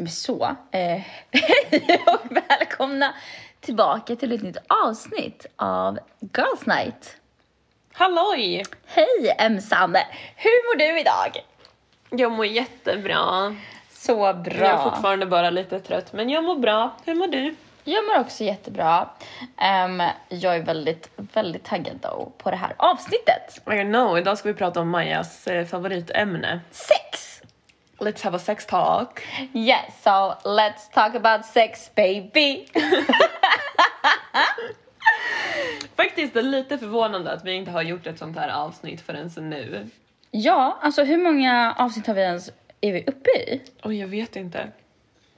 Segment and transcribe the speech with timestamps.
[0.00, 3.14] Men så, eh, hej och välkomna
[3.60, 4.56] tillbaka till ett nytt
[4.86, 7.16] avsnitt av Girls Night.
[7.92, 8.62] Halloj!
[8.86, 9.96] Hej Emsan!
[10.36, 11.44] Hur mår du idag?
[12.10, 13.56] Jag mår jättebra.
[13.92, 14.90] Så Jag är bra.
[14.90, 16.96] fortfarande bara lite trött, men jag mår bra.
[17.04, 17.54] Hur mår du?
[17.84, 19.08] Jag mår också jättebra.
[19.58, 23.60] Ehm, jag är väldigt, väldigt taggad då på det här avsnittet.
[23.72, 26.60] I know, idag ska vi prata om Majas eh, favoritämne.
[26.70, 27.29] Sex!
[28.00, 29.22] Let's have a sex talk.
[29.52, 32.66] Yes, so let's talk about sex baby.
[35.96, 39.30] Faktiskt är det lite förvånande att vi inte har gjort ett sånt här avsnitt förrän
[39.50, 39.88] nu.
[40.30, 43.60] ja, alltså hur många avsnitt har vi ens, är vi uppe i?
[43.82, 44.68] Och jag vet inte.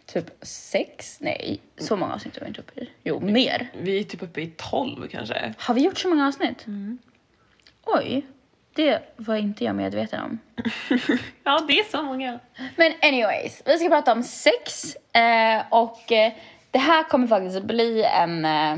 [0.06, 1.18] Typ sex?
[1.20, 2.90] Nej, så många avsnitt har vi inte uppe i.
[3.04, 3.68] Jo, mer.
[3.78, 5.54] Vi är typ uppe i 12 kanske.
[5.58, 6.66] Har vi gjort så många avsnitt?
[7.84, 8.26] Oj,
[8.74, 10.38] det var inte jag medveten om.
[11.44, 12.38] Ja, det är så många.
[12.76, 16.32] Men anyways, vi ska prata om sex eh, och eh,
[16.70, 18.76] det här kommer faktiskt bli en, eh,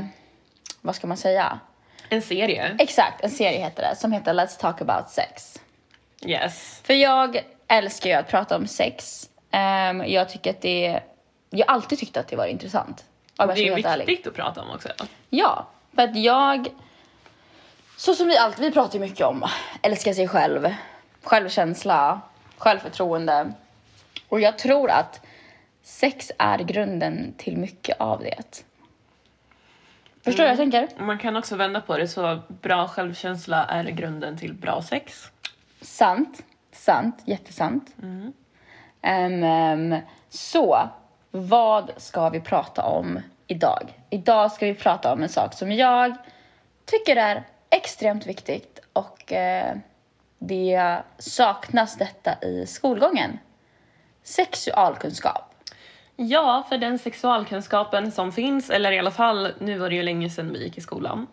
[0.81, 1.59] vad ska man säga?
[2.09, 2.75] En serie.
[2.79, 5.61] Exakt, en serie heter det som heter Let's talk about sex.
[6.25, 6.81] Yes.
[6.83, 9.29] För jag älskar ju att prata om sex.
[9.51, 10.99] Ehm, jag tycker att det,
[11.49, 13.05] jag har alltid tyckt att det var intressant.
[13.37, 14.05] Om Det är helt ärlig.
[14.05, 14.89] viktigt att prata om också.
[15.29, 16.67] Ja, för att jag,
[17.97, 19.45] så som vi alltid, vi pratar ju mycket om
[19.81, 20.73] älska sig själv,
[21.23, 22.21] självkänsla,
[22.57, 23.53] självförtroende.
[24.29, 25.25] Och jag tror att
[25.83, 28.63] sex är grunden till mycket av det.
[30.23, 31.03] Förstår du vad jag tänker?
[31.03, 35.31] Man kan också vända på det så bra självkänsla är grunden till bra sex.
[35.81, 37.95] Sant, sant, jättesant.
[39.01, 39.95] Ehm, ehm,
[40.29, 40.89] så,
[41.31, 43.93] vad ska vi prata om idag?
[44.09, 46.15] Idag ska vi prata om en sak som jag
[46.85, 47.43] tycker är
[47.75, 49.75] extremt viktigt och eh,
[50.39, 53.39] det saknas detta i skolgången.
[54.23, 55.55] Sexualkunskap.
[56.15, 60.29] Ja, för den sexualkunskapen som finns, eller i alla fall, nu var det ju länge
[60.29, 61.27] sedan vi gick i skolan.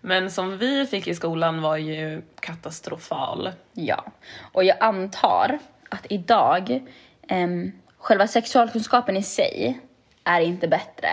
[0.00, 3.52] Men som vi fick i skolan var ju katastrofal.
[3.72, 4.04] Ja,
[4.52, 6.86] och jag antar att idag,
[7.30, 9.80] um, själva sexualkunskapen i sig
[10.24, 11.08] är inte bättre.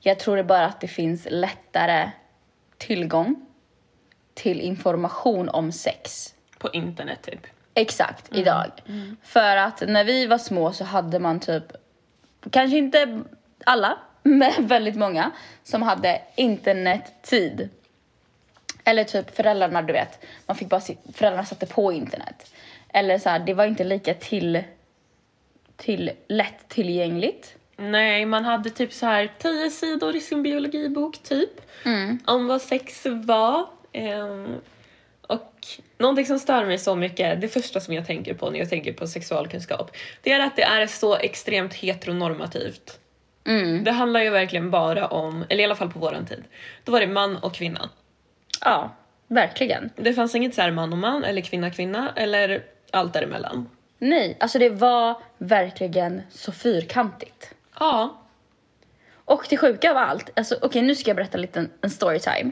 [0.00, 2.10] Jag tror det bara att det finns lättare
[2.78, 3.47] tillgång
[4.38, 6.34] till information om sex.
[6.58, 7.46] På internet typ.
[7.74, 8.70] Exakt, idag.
[9.22, 11.64] För att när vi var små så hade man typ,
[12.50, 13.22] kanske inte
[13.64, 15.30] alla, men väldigt många
[15.62, 17.68] som hade internettid.
[18.84, 22.54] Eller typ föräldrarna, du vet, man fick bara sit, föräldrarna satte på internet.
[22.88, 24.62] Eller så här, det var inte lika till,
[25.76, 27.54] till lätt tillgängligt.
[27.76, 31.50] Nej, man hade typ så här 10 sidor i sin biologibok typ.
[32.26, 33.77] Om vad sex var.
[33.92, 34.60] Ehm,
[35.26, 35.52] och
[35.98, 38.92] någonting som stör mig så mycket, det första som jag tänker på när jag tänker
[38.92, 42.98] på sexualkunskap, det är att det är så extremt heteronormativt.
[43.46, 43.84] Mm.
[43.84, 46.44] Det handlar ju verkligen bara om, eller i alla fall på våran tid,
[46.84, 47.90] då var det man och kvinna.
[48.64, 48.94] Ja,
[49.26, 49.90] verkligen.
[49.96, 53.68] Det fanns inget så här man och man eller kvinna kvinna eller allt däremellan.
[53.98, 57.54] Nej, alltså det var verkligen så fyrkantigt.
[57.80, 58.22] Ja,
[59.24, 62.50] Och det sjuka av allt, alltså okej nu ska jag berätta lite en, en storytime.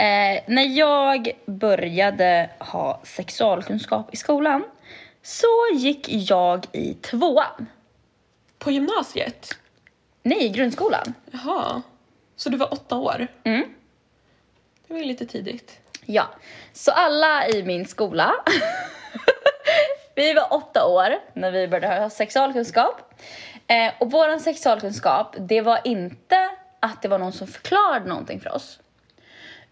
[0.00, 4.64] Eh, när jag började ha sexualkunskap i skolan
[5.22, 7.66] så gick jag i tvåan.
[8.58, 9.50] på gymnasiet.
[10.22, 11.14] Nej, i grundskolan.
[11.30, 11.82] Jaha,
[12.36, 13.26] så du var åtta år?
[13.44, 13.64] Mm.
[14.86, 15.80] Det var ju lite tidigt.
[16.06, 16.28] Ja,
[16.72, 18.34] så alla i min skola,
[20.14, 23.14] vi var åtta år när vi började ha sexualkunskap.
[23.66, 26.50] Eh, och våran sexualkunskap, det var inte
[26.80, 28.80] att det var någon som förklarade någonting för oss.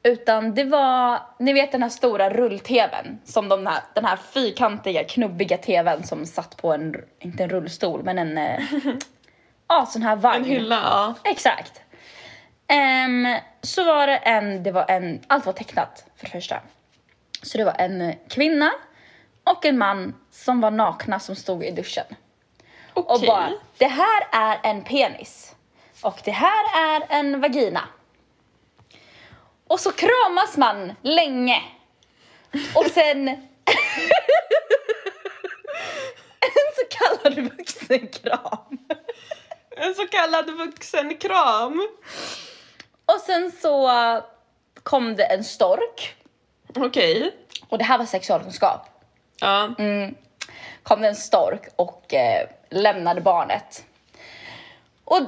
[0.06, 5.04] Utan det var, ni vet den här stora rull-tvn, som de här, den här fyrkantiga,
[5.04, 8.60] knubbiga tvn som satt på en, inte en rullstol, men en, eh,
[9.68, 10.44] ja sån här vagn.
[10.44, 11.14] En hylla, ja.
[11.30, 11.80] Exakt.
[12.66, 16.60] Ehm, så var det en, det var en, allt var tecknat för det första.
[17.42, 18.70] Så det var en kvinna
[19.44, 22.06] och en man som var nakna som stod i duschen.
[22.94, 23.26] Och Okej.
[23.26, 25.54] bara, det här är en penis.
[26.02, 27.80] Och det här är en vagina.
[29.68, 31.62] Och så kramas man länge.
[32.74, 33.28] Och sen...
[33.28, 33.48] en
[36.76, 38.78] så kallad vuxenkram.
[39.76, 41.88] En så kallad vuxenkram.
[43.06, 43.90] Och sen så
[44.82, 46.14] kom det en stork.
[46.76, 47.34] Okej.
[47.68, 48.88] Och det här var sexualkunskap.
[49.40, 49.74] Ja.
[49.78, 50.14] Mm.
[50.82, 53.84] Kom det en stork och eh, lämnade barnet.
[55.04, 55.20] Och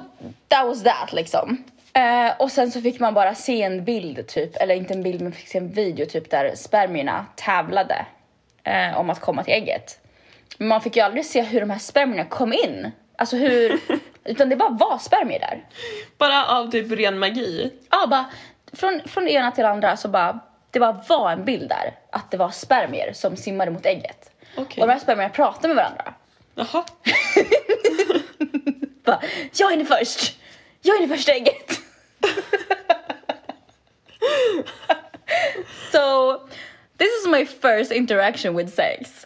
[0.49, 1.65] that was that liksom.
[1.93, 5.21] Eh, och sen så fick man bara se en bild typ, eller inte en bild
[5.21, 8.07] men fick se en video typ där spermierna tävlade
[8.65, 10.01] eh, om att komma till ägget.
[10.59, 13.81] Men man fick ju aldrig se hur de här spermierna kom in Alltså hur...
[14.25, 15.65] utan det bara var spermier där.
[16.19, 17.73] Bara av typ ren magi.
[17.91, 18.27] Ja, bara
[18.73, 20.41] från, från det ena till det andra så bara...
[20.71, 21.95] Det bara var en bild där.
[22.13, 24.31] Att det var spermier som simmade mot ägget.
[24.57, 24.83] Okej.
[24.83, 26.15] Och de här spermierna pratade med varandra.
[26.55, 26.85] Jaha.
[29.05, 29.21] Bara,
[29.53, 30.39] jag är först!
[30.83, 31.71] Jag är inne första ägget!
[35.93, 36.37] so,
[36.99, 39.25] this is my first interaction with sex.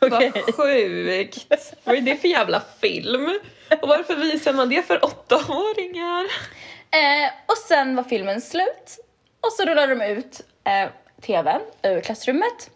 [0.00, 0.32] Okej.
[0.46, 1.46] Vad sjukt.
[1.84, 3.40] Vad är det för jävla film?
[3.82, 6.24] Och varför visar man det för åttaåringar?
[6.90, 8.98] Eh, och sen var filmen slut.
[9.40, 10.88] Och så rullade de ut eh,
[11.20, 12.70] tvn ur klassrummet.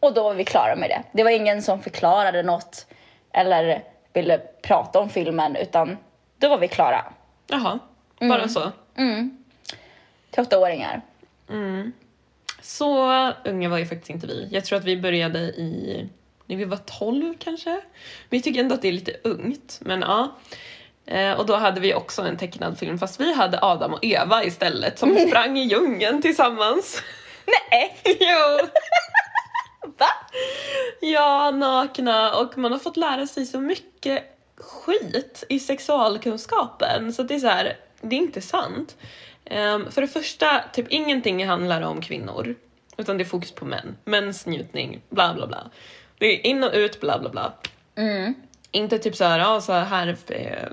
[0.00, 1.02] Och då var vi klara med det.
[1.12, 2.86] Det var ingen som förklarade något
[3.32, 5.96] eller ville prata om filmen utan
[6.38, 7.04] då var vi klara.
[7.46, 7.78] Jaha,
[8.20, 8.72] bara så.
[8.96, 9.44] Mm.
[10.30, 11.02] Till åttaåringar.
[12.62, 14.48] Så unga var ju faktiskt inte vi.
[14.50, 16.08] Jag tror att vi började i
[16.46, 17.70] när vi var 12 kanske.
[18.28, 19.78] Men jag tycker ändå att det är lite ungt.
[19.80, 20.36] Men ja.
[21.06, 24.44] Eh, och då hade vi också en tecknad film fast vi hade Adam och Eva
[24.44, 27.02] istället som sprang i djungeln tillsammans.
[27.46, 27.96] Nej!
[28.20, 28.68] jo!
[29.98, 30.06] Va?
[31.00, 37.34] Ja, nakna och man har fått lära sig så mycket skit i sexualkunskapen så det
[37.34, 38.96] är så här, det är inte sant.
[39.44, 42.54] Ehm, för det första, typ ingenting handlar om kvinnor
[42.96, 43.96] utan det är fokus på män.
[44.04, 45.70] Mäns njutning, bla bla bla.
[46.18, 47.52] Det är in och ut, bla bla bla.
[47.94, 48.34] Mm.
[48.70, 50.68] Inte typ så här, ja, så här eh,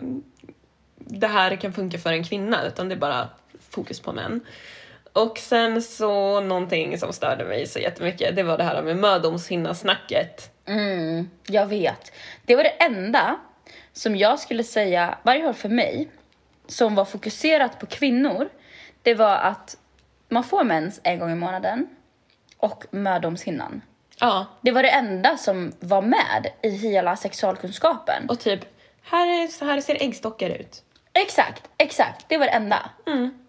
[0.97, 3.29] det här kan funka för en kvinna utan det är bara
[3.69, 4.41] fokus på män.
[5.13, 10.51] Och sen så någonting som störde mig så jättemycket, det var det här med mödomshinna-snacket.
[10.65, 12.11] Mm, jag vet.
[12.45, 13.39] Det var det enda
[13.93, 16.09] som jag skulle säga, varje år för mig,
[16.67, 18.49] som var fokuserat på kvinnor,
[19.01, 19.77] det var att
[20.29, 21.87] man får mens en gång i månaden
[22.57, 23.81] och mödomshinnan.
[24.19, 28.29] Ja, Det var det enda som var med i hela sexualkunskapen.
[28.29, 28.59] och typ,
[29.01, 30.83] här, är, så här ser äggstockar ut.
[31.13, 32.25] Exakt, exakt.
[32.29, 32.89] Det var det enda.
[33.07, 33.45] Mm.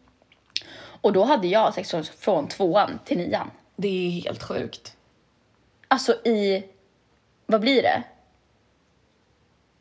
[1.02, 3.50] Och då hade jag sexual från tvåan till nian.
[3.76, 4.96] Det är helt sjukt.
[5.88, 6.64] Alltså i,
[7.46, 8.02] vad blir det?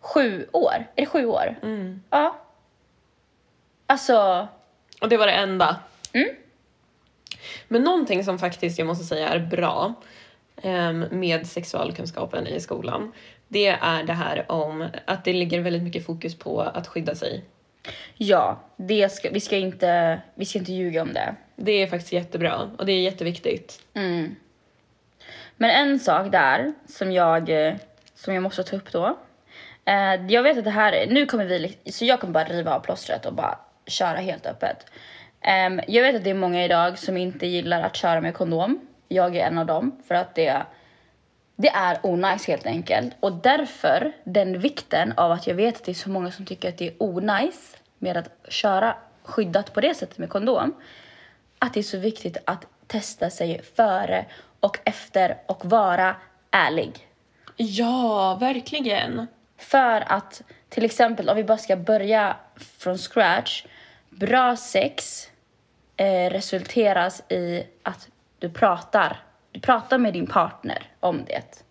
[0.01, 0.74] Sju år?
[0.95, 1.56] Är det sju år?
[1.63, 2.03] Mm.
[2.09, 2.39] Ja.
[3.88, 4.48] Alltså,
[5.01, 5.80] Och det var det enda.
[6.13, 6.30] Mm.
[7.68, 9.94] Men någonting som faktiskt jag måste säga är bra
[10.63, 13.12] ehm, med sexualkunskapen i skolan,
[13.48, 17.44] det är det här om att det ligger väldigt mycket fokus på att skydda sig.
[18.15, 21.36] ja, det ska, vi, ska inte, vi ska inte ljuga om det.
[21.56, 23.81] Det är faktiskt jättebra och det är jätteviktigt.
[23.94, 24.36] Mm.
[25.57, 27.75] Men en sak där som jag, eh,
[28.15, 29.18] som jag måste ta upp då.
[29.86, 32.75] Eh, jag vet att det här är, nu kommer vi, så jag kommer bara riva
[32.75, 34.86] av plåstret och bara köra helt öppet.
[35.42, 38.80] Eh, jag vet att det är många idag som inte gillar att köra med kondom.
[39.07, 40.62] Jag är en av dem för att det,
[41.56, 43.16] det är onajs helt enkelt.
[43.19, 46.69] Och därför den vikten av att jag vet att det är så många som tycker
[46.69, 50.74] att det är onajs med att köra skyddat på det sättet med kondom
[51.60, 54.25] att det är så viktigt att testa sig före
[54.60, 56.16] och efter och vara
[56.51, 57.07] ärlig.
[57.56, 59.28] Ja, verkligen.
[59.61, 62.35] För att till exempel om vi bara ska börja
[62.77, 63.65] från scratch.
[64.09, 65.27] Bra sex
[65.97, 69.23] eh, resulteras i att du pratar.
[69.51, 71.63] Du pratar med din partner om det.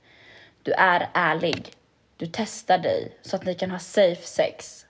[0.62, 1.72] Du är ärlig.
[2.16, 4.86] Du testar dig så att ni kan ha safe sex.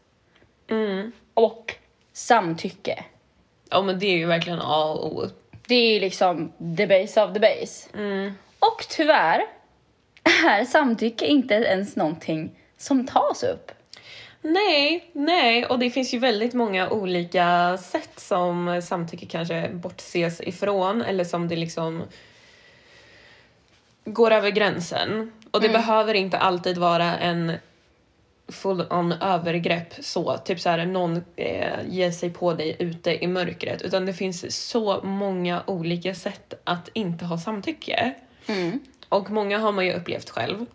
[0.68, 1.12] Mm.
[1.34, 1.74] Och
[2.12, 3.04] samtycke.
[3.70, 5.26] Ja, men det är ju verkligen A och O.
[5.66, 7.88] Det är liksom the base of the base.
[7.94, 8.32] Mm.
[8.58, 9.42] Och tyvärr
[10.46, 13.72] är samtycke inte ens någonting som tas upp.
[14.42, 21.02] Nej, nej, och det finns ju väldigt många olika sätt som samtycke kanske bortses ifrån
[21.02, 22.02] eller som det liksom
[24.04, 25.32] går över gränsen.
[25.50, 27.52] Och det behöver inte alltid vara en
[28.48, 33.26] full on övergrepp så, typ så här någon eh, ger sig på dig ute i
[33.26, 38.14] mörkret utan det finns så många olika sätt att inte ha samtycke.
[39.08, 40.66] Och många har man ju upplevt själv.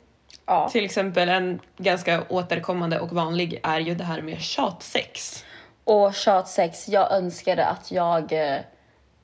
[0.46, 0.70] Ja.
[0.70, 5.46] Till exempel en ganska återkommande och vanlig är ju det här med tjatsex.
[5.84, 8.60] Och tjatsex, jag önskade att jag eh,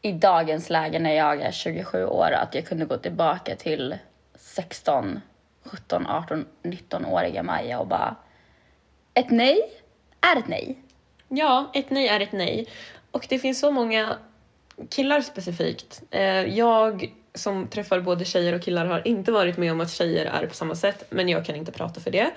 [0.01, 3.95] i dagens läge när jag är 27 år att jag kunde gå tillbaka till
[4.35, 5.21] 16,
[5.65, 8.15] 17, 18, 19-åriga Maja och bara
[9.13, 9.61] ett nej
[10.21, 10.77] är ett nej.
[11.27, 12.67] Ja, ett nej är ett nej.
[13.11, 14.17] Och det finns så många
[14.89, 16.03] killar specifikt.
[16.11, 16.23] Eh,
[16.57, 20.47] jag som träffar både tjejer och killar har inte varit med om att tjejer är
[20.47, 22.31] på samma sätt, men jag kan inte prata för det.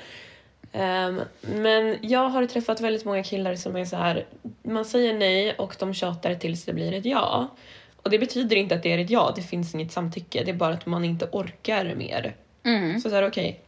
[0.73, 4.27] Ehm, men jag har träffat väldigt många killar som är så här,
[4.63, 7.49] man säger nej och de tjatar tills det blir ett ja.
[7.97, 10.55] Och det betyder inte att det är ett ja, det finns inget samtycke, det är
[10.55, 12.37] bara att man inte orkar mer.
[12.65, 13.01] Mm.
[13.01, 13.61] Så så här, okej,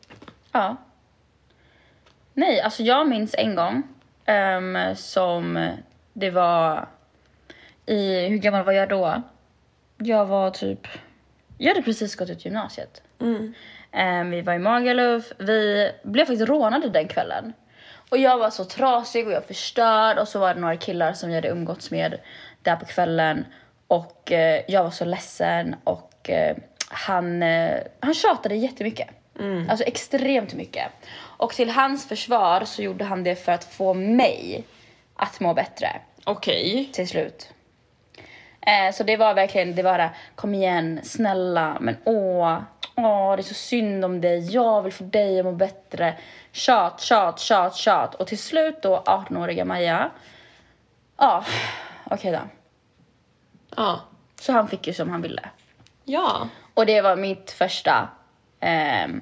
[0.52, 0.76] Ja.
[2.34, 3.82] Nej, alltså jag minns en gång
[4.24, 5.68] ehm, som
[6.12, 6.88] det var
[7.86, 9.22] i, hur gammal var jag då?
[9.96, 10.86] Jag var typ,
[11.58, 13.02] jag hade precis gått ut gymnasiet.
[13.20, 13.54] Mm.
[13.92, 17.52] Ehm, vi var i Magaluf, vi blev faktiskt rånade den kvällen.
[18.10, 21.30] Och jag var så trasig och jag förstörd och så var det några killar som
[21.30, 22.18] jag hade umgåtts med
[22.62, 23.44] där på kvällen.
[23.86, 26.56] Och eh, jag var så ledsen och eh,
[26.88, 29.08] han, eh, han tjatade jättemycket.
[29.68, 30.86] Alltså extremt mycket.
[31.16, 34.64] Och till hans försvar så gjorde han det för att få mig
[35.16, 35.88] att må bättre
[36.24, 36.90] Okej.
[36.92, 37.52] till slut.
[38.66, 42.58] Eh, så det var verkligen, det var det, kom igen, snälla, men åh,
[42.94, 46.14] åh, det är så synd om dig, jag vill få dig att må bättre.
[46.52, 48.14] Tjat, tjat, tjat, tjat.
[48.14, 50.10] Och till slut då, 18-åriga Maja,
[51.16, 51.44] ja,
[52.04, 52.40] okej då.
[53.76, 54.00] Ja.
[54.40, 55.42] Så han fick ju som han ville.
[56.04, 56.48] Ja.
[56.74, 58.08] Och det var mitt första,
[58.60, 59.20] ehm,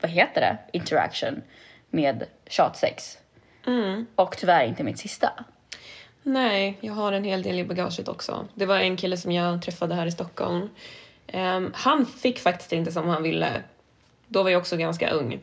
[0.00, 1.42] vad heter det, interaction
[1.90, 3.18] med tjatsex.
[3.66, 4.06] Mm.
[4.14, 5.44] Och tyvärr inte mitt sista.
[6.22, 8.46] Nej, jag har en hel del i bagaget också.
[8.54, 10.68] Det var en kille som jag träffade här i Stockholm.
[11.32, 13.62] Um, han fick faktiskt inte som han ville.
[14.28, 15.40] Då var jag också ganska ung.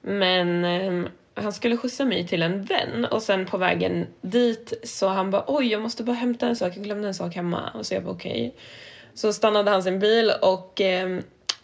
[0.00, 5.08] Men um, han skulle skjutsa mig till en vän och sen på vägen dit så
[5.08, 7.70] han bara oj jag måste bara hämta en sak, jag glömde en sak hemma.
[7.74, 8.54] Och så jag bara okej.
[9.14, 11.22] Så stannade han sin bil och um,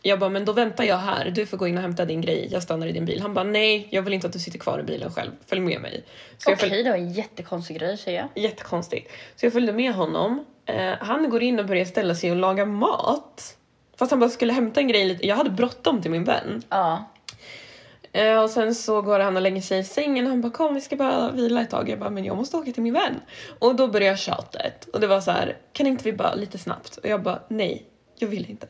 [0.09, 2.49] jag bara men då väntar jag här, du får gå in och hämta din grej,
[2.53, 3.21] jag stannar i din bil.
[3.21, 5.81] Han bara nej, jag vill inte att du sitter kvar i bilen själv, följ med
[5.81, 6.05] mig.
[6.47, 8.43] Okej, följ- det var en jättekonstig grej säger jag.
[8.45, 9.11] Jättekonstigt.
[9.37, 10.45] Så jag följde med honom.
[10.67, 13.57] Eh, han går in och börjar ställa sig och laga mat.
[13.99, 15.27] Fast han bara skulle hämta en grej lite.
[15.27, 16.63] Jag hade bråttom till min vän.
[16.69, 17.05] Ja.
[18.13, 20.75] Eh, och sen så går han och lägger sig i sängen och han bara kom
[20.75, 21.89] vi ska bara vila ett tag.
[21.89, 23.21] Jag bara men jag måste åka till min vän.
[23.59, 24.89] Och då börjar tjatet.
[24.93, 26.97] Och det var så här kan inte vi bara lite snabbt?
[26.97, 27.87] Och jag bara nej,
[28.19, 28.67] jag vill inte.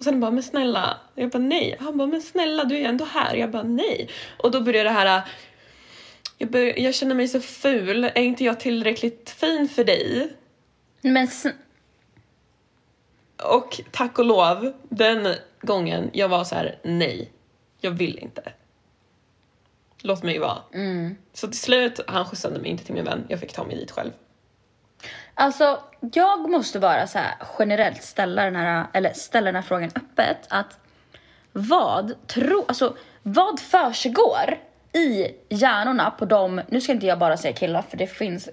[0.00, 1.00] Och sen bara men snälla.
[1.14, 1.76] Jag bara nej.
[1.80, 3.34] Han bara men snälla du är ändå här.
[3.34, 4.08] Jag bara nej.
[4.38, 5.22] Och då börjar det här
[6.38, 8.04] jag, bör, jag känner mig så ful.
[8.04, 10.32] Är inte jag tillräckligt fin för dig?
[11.00, 11.28] Men
[13.44, 17.30] Och tack och lov, den gången jag var så här: nej,
[17.80, 18.52] jag vill inte.
[20.02, 20.58] Låt mig vara.
[20.74, 21.16] mm.
[21.32, 23.26] Så till slut, han skjutsade mig inte till min vän.
[23.28, 24.10] Jag fick ta mig dit själv.
[25.40, 29.90] Alltså, jag måste bara så här generellt ställa den här, eller ställa den här frågan
[29.94, 30.46] öppet.
[30.48, 30.78] Att
[31.52, 34.58] vad tro, alltså vad försiggår
[34.92, 38.48] i hjärnorna på dem, nu ska inte jag bara säga killar för det finns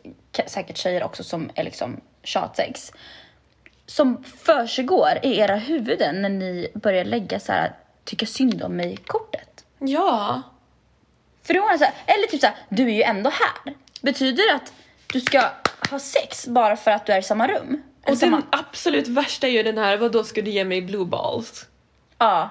[0.46, 2.91] säkert tjejer också som är liksom tjatsex.
[3.86, 9.65] Som försiggår i era huvuden när ni börjar lägga så här tycka synd om mig-kortet.
[9.79, 10.41] Ja.
[11.44, 13.74] För då är så här, eller typ så här, du är ju ändå här.
[14.01, 14.74] Betyder det att
[15.14, 15.44] du ska
[15.90, 17.82] ha sex bara för att du är i samma rum?
[18.06, 18.38] Och samma...
[18.38, 21.68] den absolut värsta är ju den här, vad då ska du ge mig blue balls?
[22.18, 22.50] Ja.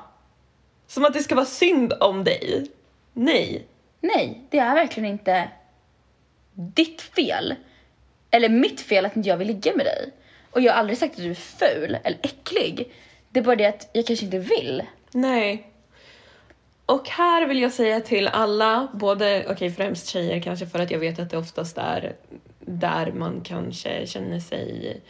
[0.86, 2.70] Som att det ska vara synd om dig.
[3.12, 3.66] Nej.
[4.00, 5.48] Nej, det är verkligen inte
[6.52, 7.54] ditt fel.
[8.30, 10.12] Eller mitt fel att inte jag vill ligga med dig.
[10.50, 12.92] Och jag har aldrig sagt att du är ful eller äcklig.
[13.28, 14.82] Det är bara det att jag kanske inte vill.
[15.12, 15.70] Nej.
[16.86, 20.98] Och här vill jag säga till alla, både, okej främst tjejer kanske för att jag
[20.98, 22.16] vet att det oftast är
[22.66, 25.00] där man kanske känner sig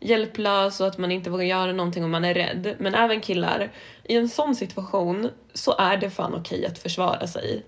[0.00, 2.74] hjälplös och att man inte vågar göra någonting om man är rädd.
[2.78, 3.70] Men även killar,
[4.04, 7.62] i en sån situation så är det fan okej att försvara sig.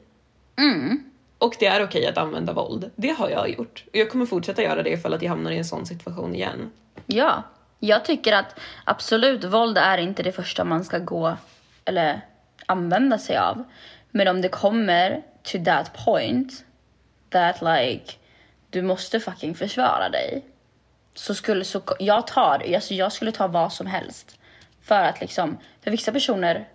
[0.59, 1.11] Mm.
[1.39, 2.91] Och det är okej att använda våld.
[2.97, 3.85] Det har jag gjort.
[3.93, 6.71] Och jag kommer fortsätta göra det ifall att jag hamnar i en sån situation igen.
[7.07, 7.43] Ja,
[7.79, 11.37] jag tycker att absolut våld är inte det första man ska gå
[11.85, 12.21] eller
[12.67, 13.65] använda sig av.
[14.11, 16.65] Men om det kommer to that point
[17.31, 18.13] that like
[18.71, 20.45] du måste fucking försvara dig.
[21.15, 24.39] Så skulle så jag tar, alltså jag skulle ta vad som helst
[24.83, 26.69] för att liksom för vissa personer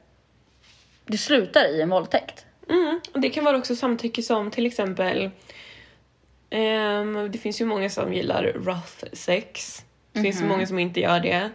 [1.06, 2.46] det slutar i en våldtäkt.
[2.70, 5.30] Mm, och det kan vara också samtycke som till exempel
[6.50, 9.84] ehm, det finns ju många som gillar rough sex.
[10.12, 11.50] Det finns ju många som inte gör det.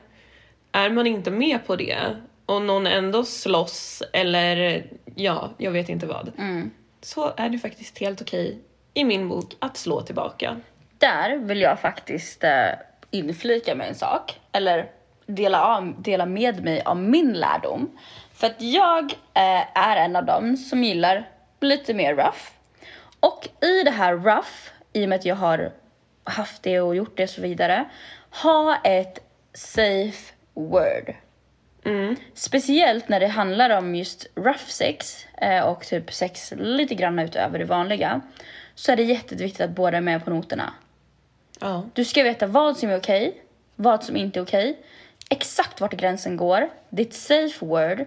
[0.73, 2.17] Är man inte med på det
[2.47, 6.33] och någon ändå slåss eller ja, jag vet inte vad.
[6.39, 6.71] Mm.
[7.01, 8.59] Så är det faktiskt helt okej
[8.97, 10.61] i min bok att slå tillbaka.
[10.99, 12.69] Där vill jag faktiskt eh,
[13.11, 14.91] inflika med en sak, eller
[15.27, 17.99] dela, av, dela med mig av min lärdom.
[18.33, 21.29] För att jag eh, är en av dem som gillar
[21.61, 22.39] lite mer rough.
[23.21, 25.73] Och i det här rough, i och med att jag har
[26.25, 27.85] haft det och gjort det och så vidare,
[28.43, 29.19] ha ett
[29.55, 31.15] safe word.
[31.85, 32.17] Mm.
[32.35, 37.59] Speciellt när det handlar om just rough sex eh, och typ sex lite grann utöver
[37.59, 38.21] det vanliga.
[38.79, 40.73] Så är det jätteviktigt att båda är med på noterna.
[41.61, 41.85] Ja.
[41.95, 43.43] Du ska veta vad som är okej,
[43.77, 44.79] vad som inte är okej,
[45.31, 48.05] exakt vart gränsen går, ditt safe word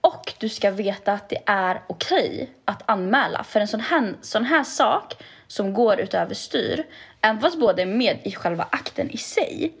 [0.00, 4.44] Och du ska veta att det är okej att anmäla för en sån här, sån
[4.44, 6.86] här sak som går utöver styr,
[7.20, 9.72] även fast båda är med i själva akten i sig.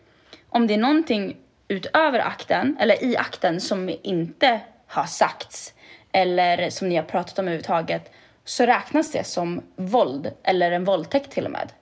[0.48, 1.36] Om det är någonting
[1.68, 5.74] utöver akten, eller i akten som inte har sagts
[6.12, 8.12] eller som ni har pratat om överhuvudtaget
[8.50, 11.72] så räknas det som våld eller en våldtäkt till och med.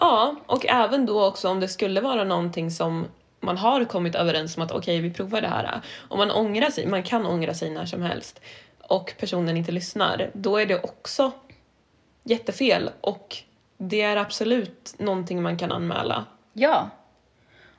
[0.00, 3.06] Ja, och även då också om det skulle vara någonting som
[3.40, 5.80] man har kommit överens om att okej, okay, vi provar det här.
[6.08, 8.40] Om man ångrar sig, man kan ångra sig när som helst
[8.80, 11.32] och personen inte lyssnar, då är det också
[12.22, 13.36] jättefel och
[13.78, 16.24] det är absolut någonting man kan anmäla.
[16.52, 16.90] Ja.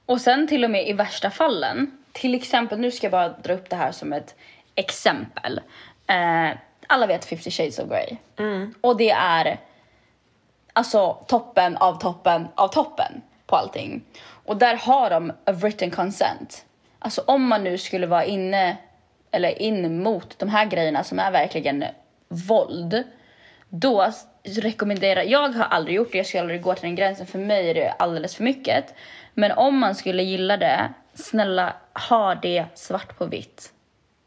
[0.06, 3.54] Och sen till och med i värsta fallen, till exempel, nu ska jag bara dra
[3.54, 4.36] upp det här som ett
[4.76, 5.62] exempel.
[6.08, 6.58] Eh,
[6.94, 8.18] alla vet 50 shades of Grey.
[8.40, 8.74] Mm.
[8.82, 9.60] Och det är
[10.74, 14.04] alltså toppen av toppen av toppen på allting.
[14.46, 16.66] Och där har de a written consent.
[17.00, 18.78] Alltså om man nu skulle vara inne
[19.32, 21.86] eller in mot de här grejerna som är verkligen
[22.28, 23.04] våld.
[23.70, 24.12] Då
[24.44, 27.70] rekommenderar, jag har aldrig gjort det, jag skulle aldrig gå till den gränsen, för mig
[27.70, 28.94] är det alldeles för mycket.
[29.34, 31.74] Men om man skulle gilla det, snälla
[32.10, 33.74] ha det svart på vitt.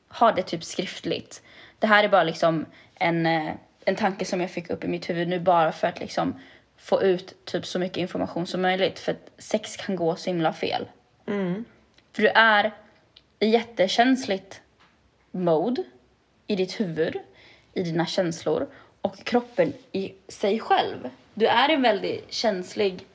[0.08, 1.42] Ha det typ skriftligt.
[1.78, 3.54] Det här är bara liksom en, eh,
[3.84, 6.40] en tanke som jag fick upp i mitt huvud nu bara för att liksom
[6.76, 10.52] få ut typ så mycket information som möjligt för att sex kan gå så himla
[10.52, 10.86] fel.
[11.26, 11.64] Mm.
[12.12, 12.72] För du är
[13.38, 14.60] i jättekänsligt
[15.30, 15.84] mode
[16.46, 17.16] i ditt huvud,
[17.74, 18.66] i dina känslor
[19.00, 21.10] och kroppen i sig själv.
[21.34, 23.06] Du är i en väldigt känslig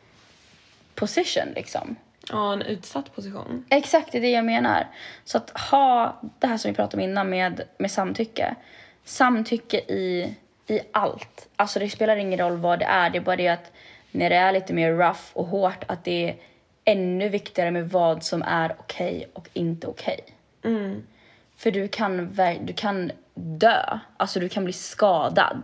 [0.96, 1.96] position liksom.
[2.32, 3.66] Ja, en utsatt position.
[3.70, 4.88] Exakt, det är det jag menar.
[5.26, 8.56] Så att ha det här som vi pratade om innan med, med samtycke.
[9.04, 10.36] Samtycke i,
[10.68, 11.48] i allt.
[11.56, 13.72] Alltså det spelar ingen roll vad det är, det är bara det att
[14.12, 16.36] när det är lite mer rough och hårt att det är
[16.86, 20.20] ännu viktigare med vad som är okej okay och inte okej.
[20.60, 20.76] Okay.
[20.76, 21.04] Mm.
[21.58, 25.64] För du kan, du kan dö, alltså du kan bli skadad.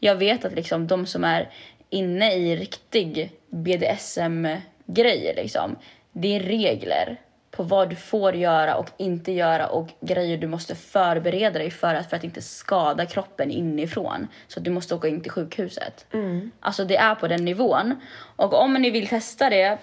[0.00, 1.50] Jag vet att liksom de som är
[1.90, 5.76] inne i riktig BDSM-grejer liksom,
[6.18, 10.74] det är regler på vad du får göra och inte göra och grejer du måste
[10.74, 14.28] förbereda dig för att, för att inte skada kroppen inifrån.
[14.48, 16.06] Så att du måste åka in till sjukhuset.
[16.12, 16.50] Mm.
[16.60, 17.94] Alltså det är på den nivån.
[18.36, 19.78] Och om ni vill testa det,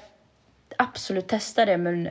[0.77, 2.09] absolut testa det men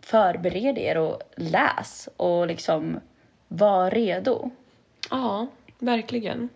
[0.00, 3.00] förbered er och läs och liksom
[3.48, 4.50] var redo.
[5.10, 5.46] Ja,
[5.78, 6.48] verkligen.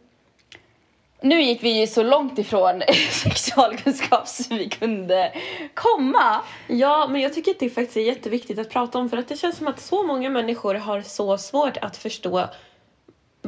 [1.20, 5.32] Nu gick vi ju så långt ifrån sexualkunskap som vi kunde
[5.74, 6.40] komma.
[6.66, 9.36] Ja, men jag tycker att det faktiskt är jätteviktigt att prata om för att det
[9.36, 12.48] känns som att så många människor har så svårt att förstå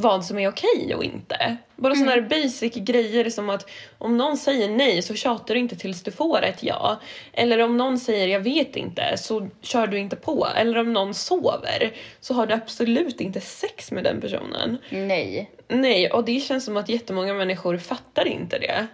[0.00, 1.56] vad som är okej och inte.
[1.76, 2.06] Bara mm.
[2.06, 6.02] sådana här basic grejer som att om någon säger nej så tjatar du inte tills
[6.02, 7.00] du får ett ja.
[7.32, 10.46] Eller om någon säger jag vet inte så kör du inte på.
[10.56, 14.78] Eller om någon sover så har du absolut inte sex med den personen.
[14.90, 15.50] Nej.
[15.68, 18.86] Nej, och det känns som att jättemånga människor fattar inte det.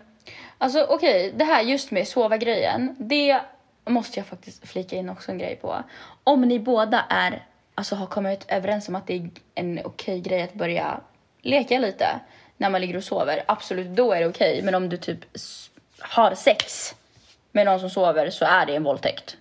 [0.59, 3.41] Alltså okej, okay, det här just med sova-grejen, det
[3.87, 5.77] måste jag faktiskt flika in också en grej på.
[6.25, 10.43] Om ni båda är alltså, har kommit överens om att det är en okej grej
[10.43, 11.01] att börja
[11.43, 12.07] leka lite
[12.57, 14.63] när man ligger och sover, absolut då är det okej.
[14.63, 15.19] Men om du typ
[15.99, 16.95] har sex
[17.53, 19.37] med någon som sover så är det en våldtäkt.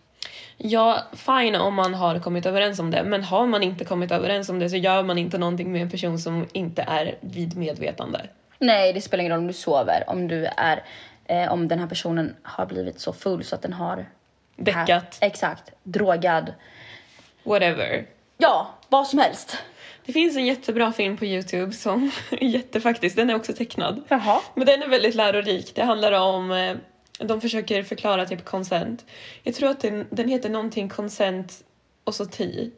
[0.57, 4.49] Ja, fine om man har kommit överens om det, men har man inte kommit överens
[4.49, 8.29] om det så gör man inte någonting med en person som inte är vid medvetande.
[8.59, 10.83] Nej, det spelar ingen roll om du sover, om du är,
[11.25, 14.05] eh, om den här personen har blivit så full så att den har
[14.55, 15.17] Däckat.
[15.21, 16.53] Exakt, drogad.
[17.43, 18.05] Whatever.
[18.37, 19.57] Ja, vad som helst.
[20.05, 24.03] Det finns en jättebra film på Youtube som är jättefaktiskt, den är också tecknad.
[24.07, 24.41] Jaha.
[24.55, 25.75] Men den är väldigt lärorik.
[25.75, 26.75] Det handlar om, eh,
[27.19, 29.05] de försöker förklara typ consent.
[29.43, 31.53] Jag tror att den, den heter någonting consent
[32.03, 32.71] och så ti.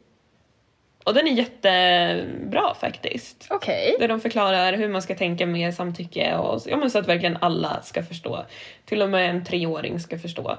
[1.04, 3.46] Och den är jättebra faktiskt.
[3.50, 3.86] Okej.
[3.86, 3.98] Okay.
[4.00, 7.36] Där de förklarar hur man ska tänka med samtycke och ja, men så att verkligen
[7.40, 8.44] alla ska förstå.
[8.84, 10.58] Till och med en treåring ska förstå.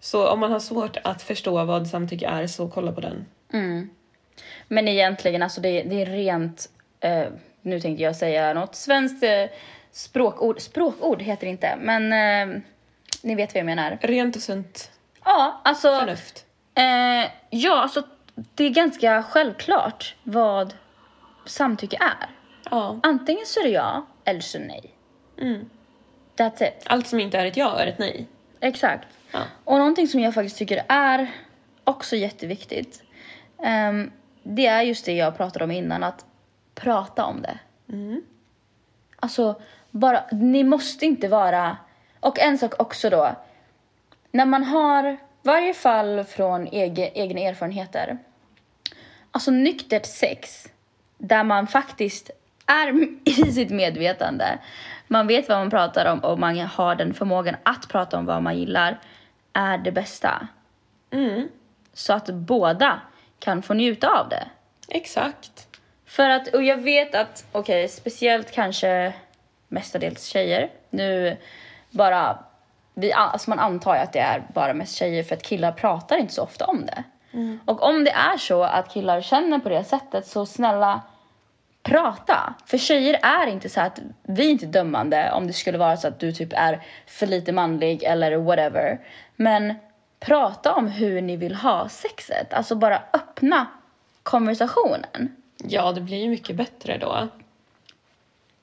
[0.00, 3.26] Så om man har svårt att förstå vad samtycke är så kolla på den.
[3.52, 3.90] Mm.
[4.68, 6.68] Men egentligen, alltså det, det är rent,
[7.00, 7.26] eh,
[7.62, 9.44] nu tänkte jag säga något svenskt eh,
[9.92, 12.60] språkord, språkord heter det inte, men eh,
[13.22, 13.98] ni vet vad jag menar.
[14.00, 14.90] Rent och sunt
[15.24, 15.98] Ja, alltså.
[15.98, 16.44] förnuft.
[16.74, 18.02] Eh, ja, alltså
[18.34, 20.74] det är ganska självklart vad
[21.46, 22.28] samtycke är.
[22.70, 23.00] Ja.
[23.02, 24.94] Antingen så är det ja, eller så nej.
[25.40, 25.70] Mm.
[26.36, 26.82] That's it.
[26.86, 28.26] Allt som inte är ett ja är ett nej.
[28.60, 29.08] Exakt.
[29.32, 29.40] Ja.
[29.64, 31.30] Och någonting som jag faktiskt tycker är
[31.84, 33.02] också jätteviktigt.
[33.88, 34.12] Um,
[34.48, 36.24] det är just det jag pratade om innan, att
[36.74, 37.58] prata om det.
[37.88, 38.22] Mm.
[39.20, 41.76] Alltså, bara, ni måste inte vara...
[42.20, 43.36] Och en sak också då.
[44.30, 48.18] När man har varje fall från egen, egna erfarenheter.
[49.30, 50.68] Alltså nyktert sex
[51.18, 52.30] där man faktiskt
[52.66, 54.58] är i sitt medvetande.
[55.06, 58.42] Man vet vad man pratar om och man har den förmågan att prata om vad
[58.42, 59.00] man gillar
[59.52, 60.48] är det bästa.
[61.10, 61.48] Mm,
[61.92, 63.00] Så att båda
[63.38, 64.48] kan få njuta av det.
[64.88, 65.68] exakt.
[66.06, 69.12] För att, och jag vet att, okej, speciellt kanske
[69.68, 70.70] mestadels tjejer.
[70.90, 71.36] Nu
[71.90, 72.38] bara,
[72.94, 76.16] vi, alltså man antar ju att det är bara mest tjejer för att killar pratar
[76.16, 77.04] inte så ofta om det.
[77.64, 81.02] Och om det är så att killar känner på det sättet så snälla
[81.82, 82.54] prata.
[82.66, 86.08] För tjejer är inte så att vi är inte dömande om det skulle vara så
[86.08, 89.00] att du typ är för lite manlig eller whatever.
[89.36, 89.74] Men
[90.20, 92.52] prata om hur ni vill ha sexet.
[92.52, 93.66] Alltså bara öppna
[94.22, 95.36] konversationen.
[95.56, 97.28] Ja, det blir ju mycket bättre då.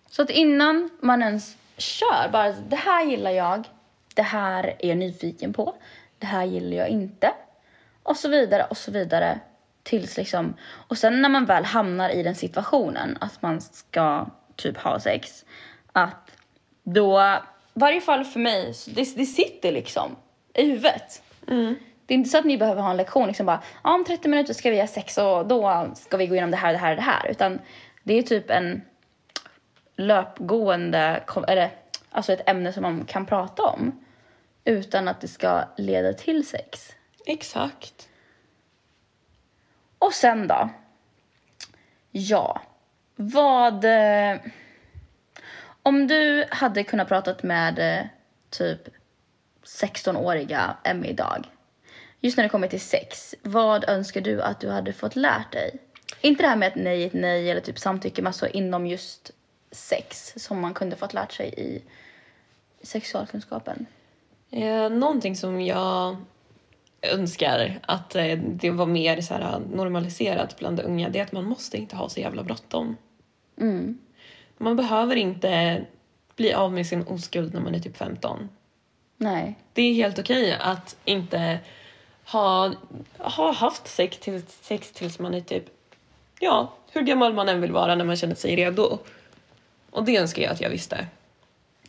[0.10, 3.68] Så att innan man ens kör, bara det här gillar jag,
[4.13, 5.76] det här är jag nyfiken på,
[6.20, 7.34] det här gillar jag inte.
[8.04, 9.39] Och så vidare och så vidare.
[9.84, 10.54] Tills liksom,
[10.88, 15.46] och sen när man väl hamnar i den situationen att man ska typ ha sex,
[15.91, 16.32] att
[16.84, 17.39] då,
[17.74, 20.15] varje fall för mig, det, det sitter liksom
[20.54, 21.22] i huvudet.
[22.05, 24.27] Det är inte så att ni behöver ha en lektion, liksom bara ja, om 30
[24.29, 26.89] minuter ska vi ha sex och då ska vi gå igenom det här, det här
[26.91, 27.27] och det här.
[27.31, 27.60] Utan
[28.03, 28.81] det är typ en
[29.95, 31.69] löpgående, eller
[32.12, 34.05] alltså ett ämne som man kan prata om
[34.63, 36.95] utan att det ska leda till sex.
[37.25, 38.10] Exakt.
[39.99, 40.69] Och sen då?
[42.12, 42.62] Ja,
[43.15, 43.86] vad...
[43.86, 44.38] eh,
[45.84, 48.05] Om du hade kunnat pratat med eh,
[48.49, 48.81] typ
[49.65, 51.47] 16-åriga Emmy idag.
[52.19, 55.80] Just när det kommer till sex, vad önskar du att du hade fått lärt dig?
[56.21, 58.88] Inte det här med att nej är ett nej eller typ samtycke, men alltså inom
[58.88, 59.32] just
[59.71, 61.82] sex som man kunde fått lärt sig i
[62.82, 63.86] sexualkunskapen.
[64.51, 66.17] Eh, någonting som jag
[67.01, 71.45] önskar att eh, det var mer så här, normaliserat bland unga det är att man
[71.45, 72.97] måste inte ha så jävla bråttom.
[73.58, 73.97] Mm.
[74.58, 75.82] Man behöver inte
[76.36, 78.49] bli av med sin oskuld när man är typ 15.
[79.17, 79.56] Nej.
[79.73, 81.60] Det är helt okej att inte
[82.25, 82.73] ha,
[83.17, 85.65] ha haft sex, till, sex tills man är typ,
[86.39, 88.97] ja, hur gammal man än vill vara när man känner sig redo.
[89.89, 91.08] Och det önskar jag att jag visste.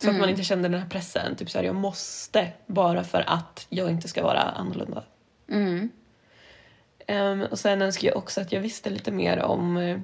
[0.01, 3.67] Så att man inte kände den här pressen, typ såhär jag måste bara för att
[3.69, 5.05] jag inte ska vara annorlunda.
[5.49, 5.91] Mm.
[7.07, 9.99] Ehm, och sen önskar jag också att jag visste lite mer om, eh,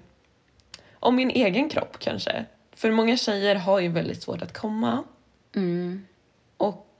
[0.94, 2.44] om min egen kropp kanske.
[2.76, 5.04] För många tjejer har ju väldigt svårt att komma.
[5.54, 6.06] Mm.
[6.56, 6.91] Och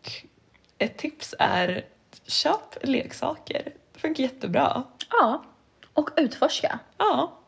[0.78, 1.84] ett tips är
[2.26, 3.72] köp leksaker.
[3.92, 4.82] Det funkar jättebra.
[5.10, 5.44] Ja.
[5.92, 6.78] Och utforska.
[6.98, 7.38] Ja.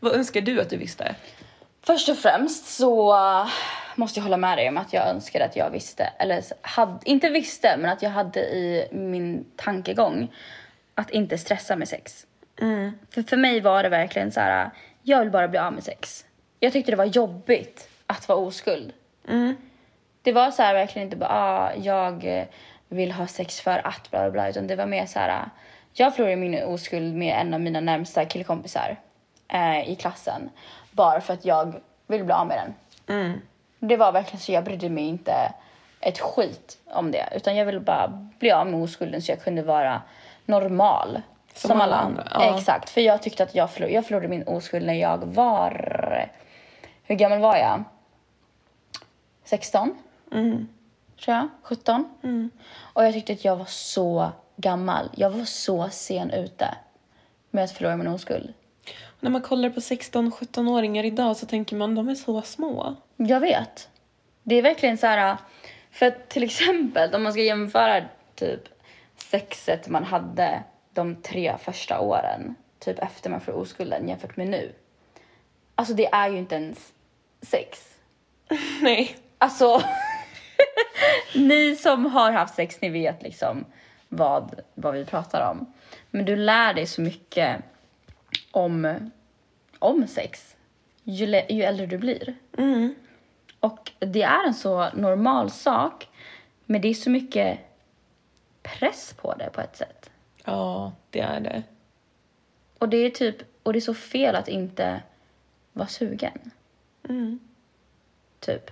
[0.00, 1.14] Vad önskar du att du visste?
[1.82, 3.14] Först och främst så
[3.94, 7.28] måste jag hålla med dig om att jag önskade att jag visste, eller hade, inte
[7.28, 10.34] visste, men att jag hade i min tankegång
[10.94, 12.26] att inte stressa med sex.
[13.10, 14.70] För för mig var det verkligen så här,
[15.02, 16.24] jag vill bara bli av med sex.
[16.60, 18.92] Jag tyckte det var jobbigt att vara oskuld.
[20.26, 22.44] Det var så här verkligen inte bara, ah, jag eh,
[22.88, 25.50] vill ha sex för att bla bla bla, utan det var mer så här, ah,
[25.92, 28.96] jag förlorade min oskuld med en av mina närmsta killkompisar
[29.48, 30.50] eh, i klassen.
[30.90, 31.74] Bara för att jag
[32.06, 32.74] ville bli av med den.
[33.78, 35.52] Det var verkligen så jag brydde mig inte
[36.00, 37.28] ett skit om det.
[37.36, 38.08] Utan jag ville bara
[38.38, 40.02] bli av med oskulden så jag kunde vara
[40.44, 41.22] normal.
[41.54, 42.28] Som, alla andra.
[42.30, 42.56] ja.
[42.58, 42.90] Exakt.
[42.90, 46.28] För jag tyckte att jag förlorade, jag förlorade min oskuld när jag var...
[47.04, 47.84] Hur gammal var jag?
[49.44, 49.96] 16?
[51.24, 51.48] Tror jag.
[51.62, 52.50] 17?
[52.78, 55.10] Och jag tyckte att jag var så gammal.
[55.14, 56.74] Jag var så sen ute
[57.50, 58.52] med att förlora min oskuld.
[59.20, 62.96] När man kollar på 16-17-åringar idag så tänker man de är så små.
[63.16, 63.88] Jag vet.
[64.42, 65.36] Det är verkligen så här...
[65.90, 68.68] För att till exempel om man ska jämföra typ
[69.16, 74.72] sexet man hade de tre första åren, typ efter man får oskulden jämfört med nu.
[75.74, 76.92] Alltså det är ju inte ens
[77.42, 77.96] sex.
[78.82, 79.16] Nej.
[79.38, 79.82] Alltså,
[81.34, 83.64] ni som har haft sex, ni vet liksom
[84.08, 85.72] vad, vad vi pratar om.
[86.10, 87.56] Men du lär dig så mycket
[88.50, 89.10] om,
[89.78, 90.56] om sex
[91.02, 92.34] ju, ju äldre du blir.
[93.60, 96.08] Och det är en så normal sak,
[96.64, 97.58] men det är så mycket
[98.62, 100.10] press på det på ett sätt.
[100.44, 101.62] Ja, det är det.
[102.78, 105.02] Och det är typ, och det är så fel att inte
[105.72, 106.50] vara sugen.
[108.40, 108.70] Typ.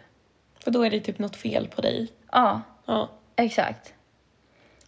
[0.64, 2.08] För då är det typ något fel på dig.
[2.32, 3.08] Ja, Ja.
[3.36, 3.94] Exakt.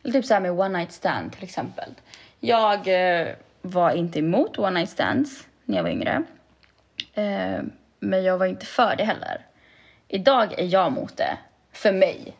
[0.03, 1.91] Eller Typ så här med one night stand till exempel.
[2.41, 2.89] Jag
[3.21, 3.29] eh,
[3.63, 6.23] var inte emot one night stands när jag var yngre.
[7.15, 7.61] Eh,
[8.01, 9.47] men jag var inte för det heller.
[10.09, 11.39] Idag är jag emot det.
[11.73, 12.33] För mig.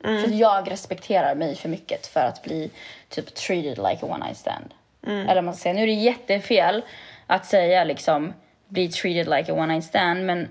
[0.00, 2.70] För att jag respekterar mig för mycket för att bli
[3.08, 4.74] typ treated like a one night stand.
[5.06, 5.74] Eller vad man ska säga.
[5.74, 6.82] Nu är det jättefel
[7.26, 8.32] att säga liksom
[8.68, 10.48] bli treated like a one night stand men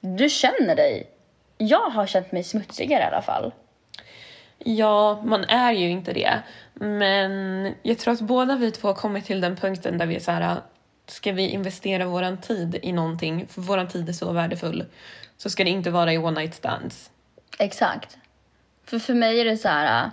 [0.00, 1.06] du känner dig,
[1.60, 3.52] jag har känt mig smutsigare i alla fall.
[4.58, 6.42] Ja, man är ju inte det.
[6.74, 10.20] Men jag tror att båda vi två har kommit till den punkten där vi är
[10.20, 10.56] så här,
[11.06, 14.84] ska vi investera våran tid i någonting, för våran tid är så värdefull,
[15.36, 17.10] så ska det inte vara i one night stands.
[17.58, 18.18] Exakt.
[18.84, 20.10] För för mig är det så här,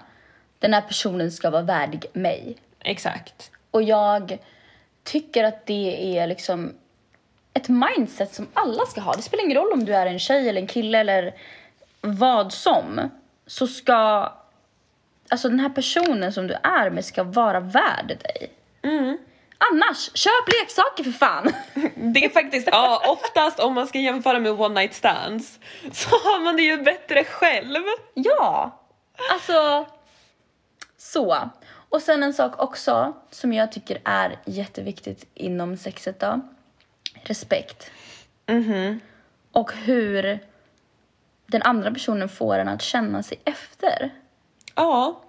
[0.60, 2.58] den här personen ska vara värdig mig.
[2.80, 3.52] Exakt.
[3.72, 4.38] Och jag
[5.04, 6.74] tycker att det är liksom
[7.58, 9.14] ett mindset som alla ska ha.
[9.14, 11.34] Det spelar ingen roll om du är en tjej eller en kille eller
[12.02, 13.10] vad som.
[13.48, 14.32] Så ska,
[15.30, 18.52] alltså den här personen som du är med ska vara värd dig.
[18.82, 19.18] Mm.
[19.58, 21.54] Annars, köp leksaker för fan!
[22.14, 25.60] Det är faktiskt, ja oftast om man ska jämföra med one night stands
[25.94, 27.84] så har man det ju bättre själv.
[28.14, 28.80] Ja,
[29.34, 29.86] alltså
[30.98, 31.50] så.
[31.90, 36.42] Och sen en sak också som jag tycker är jätteviktigt inom sexet då.
[37.28, 37.92] Respekt.
[38.48, 39.00] Mhm.
[39.52, 40.40] Och hur
[41.46, 44.10] den andra personen får en att känna sig efter.
[44.76, 45.22] Ja.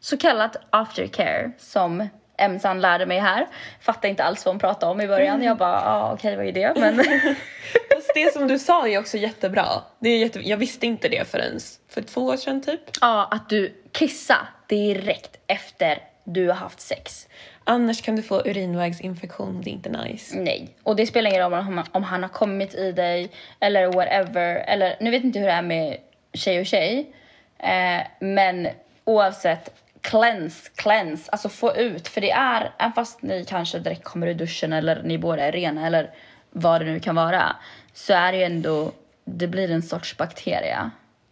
[0.00, 2.08] Så kallat aftercare som
[2.40, 3.48] Emsan lärde mig här.
[3.80, 5.42] Fattar inte alls vad hon pratade om i början.
[5.42, 6.72] Jag bara, ja ah, okej vad är det?
[6.76, 6.96] Men
[7.94, 9.66] Fast det som du sa är också jättebra.
[9.98, 10.48] Det är jätte...
[10.48, 12.80] Jag visste inte det förrän för två år sedan typ.
[13.00, 14.36] ja, att du kissa
[14.68, 17.28] direkt efter du har haft sex.
[17.70, 20.36] Annars kan du få urinvägsinfektion, det är inte nice.
[20.38, 20.68] Nej.
[20.82, 23.30] Och det spelar ingen roll om han, om han har kommit i dig
[23.60, 24.54] eller whatever.
[24.56, 25.96] Eller nu vet inte hur det är med
[26.34, 27.12] tjej och tjej.
[27.58, 28.68] Eh, men
[29.04, 31.30] oavsett, cleanse, cleanse.
[31.30, 32.08] Alltså få ut.
[32.08, 35.52] För det är, även fast ni kanske direkt kommer ur duschen eller ni båda är
[35.52, 36.10] rena eller
[36.50, 37.56] vad det nu kan vara.
[37.94, 38.92] Så är det ju ändå,
[39.24, 40.90] det blir en sorts bakteria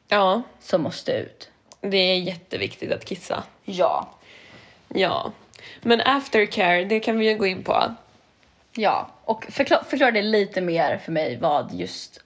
[0.08, 1.50] Ja, som måste ut.
[1.80, 3.42] det är jätteviktigt att kissa.
[3.64, 4.08] Ja.
[4.88, 5.32] Ja.
[5.82, 7.94] Men aftercare, det kan vi ju gå in på.
[8.72, 9.08] Ja.
[9.24, 12.20] Och förklara, förklara det lite mer för mig vad just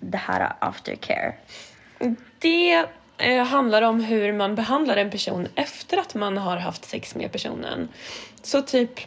[0.00, 1.34] det här aftercare.
[2.38, 2.86] Det
[3.18, 7.32] eh, handlar om hur man behandlar en person efter att man har haft sex med
[7.32, 7.88] personen.
[8.42, 9.00] Så typ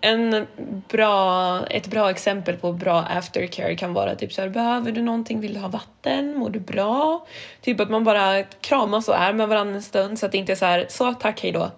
[0.00, 0.46] en
[0.88, 5.40] bra, ett bra exempel på bra aftercare kan vara typ så här, behöver du någonting,
[5.40, 7.26] vill du ha vatten, mår du bra?
[7.60, 10.52] Typ att man bara kramas och är med varandra en stund så att det inte
[10.52, 11.70] är så här, så tack, hej då.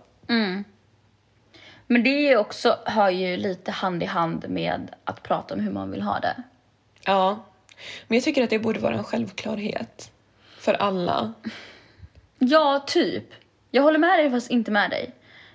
[1.91, 5.73] Men det är också, hör ju lite hand i hand med att prata om hur
[5.73, 6.43] man vill ha det.
[7.05, 7.45] Ja.
[8.07, 10.11] Men jag tycker att det borde vara en självklarhet
[10.59, 11.33] för alla.
[12.39, 13.25] Ja, typ.
[13.71, 15.11] Jag håller med dig fast inte med dig.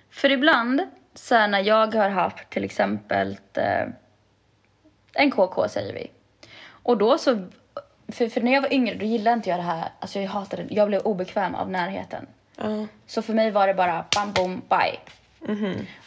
[0.10, 0.82] För ibland,
[1.14, 3.88] så här, när jag har haft till exempel eh,
[5.14, 6.12] en KK säger vi.
[6.68, 7.48] Och då så,
[8.08, 10.64] för, för när jag var yngre då gillade inte jag det här, alltså jag hatade
[10.64, 12.28] det, jag blev obekväm av närheten.
[12.58, 12.88] Ja.
[13.08, 15.00] Så för mig var det bara bam, boom, bye.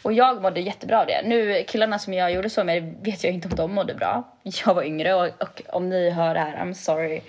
[0.01, 1.21] Och jag mådde jättebra av det.
[1.25, 4.23] Nu killarna som jag gjorde så med vet jag inte om de mådde bra.
[4.43, 7.21] Jag var yngre och, och om ni hör det här, I'm sorry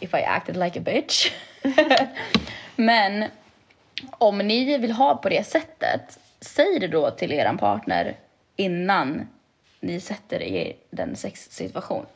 [0.00, 1.32] if I acted like a bitch.
[2.76, 3.24] Men
[4.10, 8.16] om ni vill ha på det sättet, säg det då till er partner
[8.56, 9.28] innan
[9.80, 12.06] ni sätter er i den sexsituationen.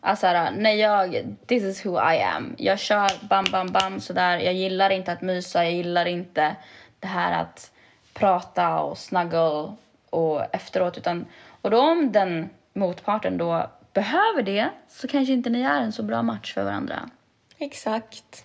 [0.00, 2.54] Alltså här, när jag, this is who I am.
[2.58, 4.38] Jag kör bam, bam, bam sådär.
[4.38, 6.56] Jag gillar inte att mysa, jag gillar inte
[7.00, 7.72] det här att
[8.14, 9.72] prata och snuggle
[10.10, 10.98] och efteråt.
[10.98, 11.26] Utan,
[11.62, 16.02] och då om den motparten då behöver det så kanske inte ni är en så
[16.02, 17.10] bra match för varandra.
[17.58, 18.44] Exakt.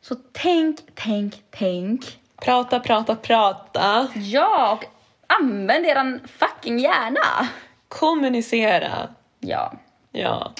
[0.00, 2.18] Så tänk, tänk, tänk.
[2.36, 4.08] Prata, prata, prata.
[4.14, 4.84] Ja, och
[5.26, 7.48] använd eran fucking hjärna.
[7.88, 9.08] Kommunicera.
[9.40, 9.72] Ja.
[10.12, 10.52] Ja.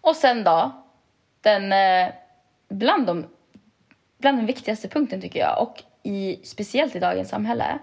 [0.00, 0.70] Och sen då,
[1.40, 2.08] den, eh,
[2.68, 3.26] bland, de,
[4.18, 7.78] bland den viktigaste punkten tycker jag, och i, speciellt i dagens samhälle,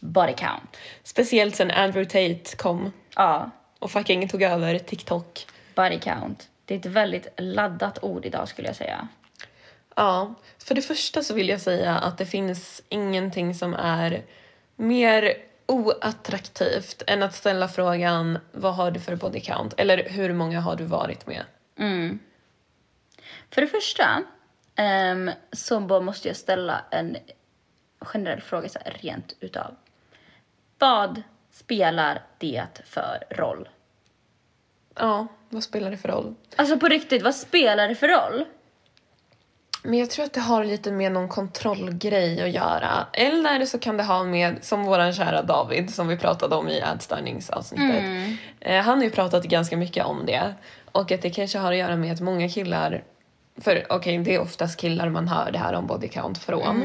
[0.00, 0.76] body count.
[1.02, 5.46] Speciellt sen Andrew Tate kom Ja, och fucking tog över TikTok.
[5.74, 6.48] body count.
[6.64, 9.08] Det är ett väldigt laddat ord idag skulle jag säga.
[9.96, 14.22] Ja, för det första så vill jag säga att det finns ingenting som är
[14.76, 15.34] mer
[15.66, 19.74] oattraktivt än att ställa frågan vad har du för body count?
[19.76, 21.44] Eller hur många har du varit med?
[21.78, 22.18] Mm.
[23.50, 24.22] För det första
[24.76, 27.16] ehm, så bara måste jag ställa en
[28.00, 29.74] generell fråga så här, rent utav.
[30.78, 33.68] Vad spelar det för roll?
[34.94, 36.34] Ja, vad spelar det för roll?
[36.56, 38.44] Alltså på riktigt, vad spelar det för roll?
[39.86, 43.06] Men jag tror att det har lite med någon kontrollgrej att göra.
[43.12, 46.78] Eller så kan det ha med, som våran kära David som vi pratade om i
[46.78, 48.04] ätstörningsavsnittet.
[48.60, 50.54] Eh, han har ju pratat ganska mycket om det.
[50.92, 53.04] Och att det kanske har att göra med att många killar,
[53.60, 56.82] för okej det är oftast killar man hör det här om body count från.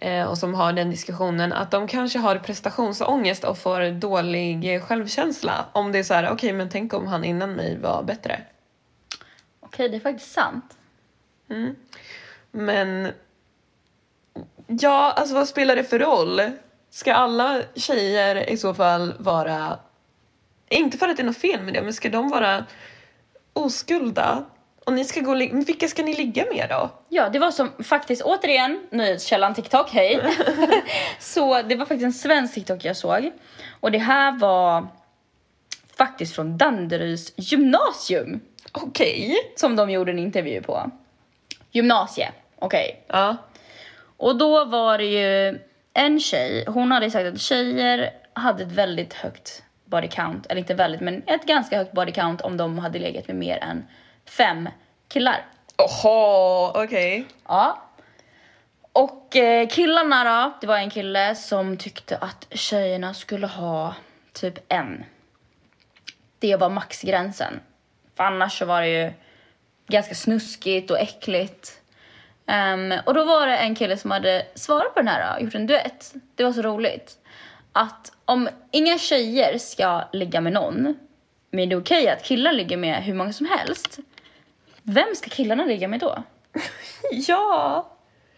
[0.00, 5.64] eh, och som har den diskussionen att de kanske har prestationsångest och får dålig självkänsla.
[5.72, 8.40] Om det är så här, okej men tänk om han innan mig var bättre.
[9.60, 10.76] Okej, det är faktiskt sant.
[12.50, 13.12] Men
[14.66, 16.40] ja, alltså vad spelar det för roll?
[16.90, 19.78] Ska alla tjejer i så fall vara,
[20.68, 22.64] inte för att det är något fel med det, men ska de vara
[23.52, 24.44] oskulda?
[24.84, 26.90] Och ni ska gå och vilka ska ni ligga med då?
[27.08, 30.20] Ja, det var som faktiskt återigen nyhetskällan TikTok, hej.
[31.18, 33.30] så det var faktiskt en svensk TikTok jag såg.
[33.80, 34.86] Och det här var
[35.96, 38.40] faktiskt från Danderyds gymnasium
[38.72, 39.34] Okej.
[39.56, 40.90] som de gjorde en intervju på.
[41.70, 43.04] Gymnasie, okej.
[43.06, 43.36] Ja.
[44.16, 45.58] Och då var det ju
[45.92, 50.74] en tjej, hon hade sagt att tjejer hade ett väldigt högt body count, eller inte
[50.74, 53.86] väldigt men ett ganska högt body count om de hade legat med mer än
[54.26, 54.68] fem
[55.08, 55.46] killar.
[55.78, 57.26] Oho, okej.
[57.48, 57.82] Ja.
[58.92, 63.94] Och eh, killarna då, det var en kille som tyckte att tjejerna skulle ha
[64.32, 65.04] typ en.
[66.38, 67.60] Det var maxgränsen.
[68.16, 69.12] För annars så var det ju
[69.86, 71.80] ganska snuskigt och äckligt.
[72.46, 75.54] Ehm, och då var det en kille som hade svarat på den här, då, gjort
[75.54, 76.14] en duett.
[76.34, 77.18] Det var så roligt.
[77.72, 80.94] Att om inga tjejer ska ligga med någon,
[81.50, 83.98] men det är okej att killar ligger med hur många som helst.
[84.86, 86.22] Vem ska killarna ligga med då?
[87.10, 87.90] Ja.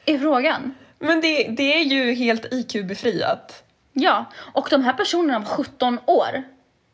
[0.05, 0.75] Är frågan.
[0.99, 3.63] Men det, det är ju helt IQ-befriat.
[3.93, 6.43] Ja, och de här personerna var 17 år.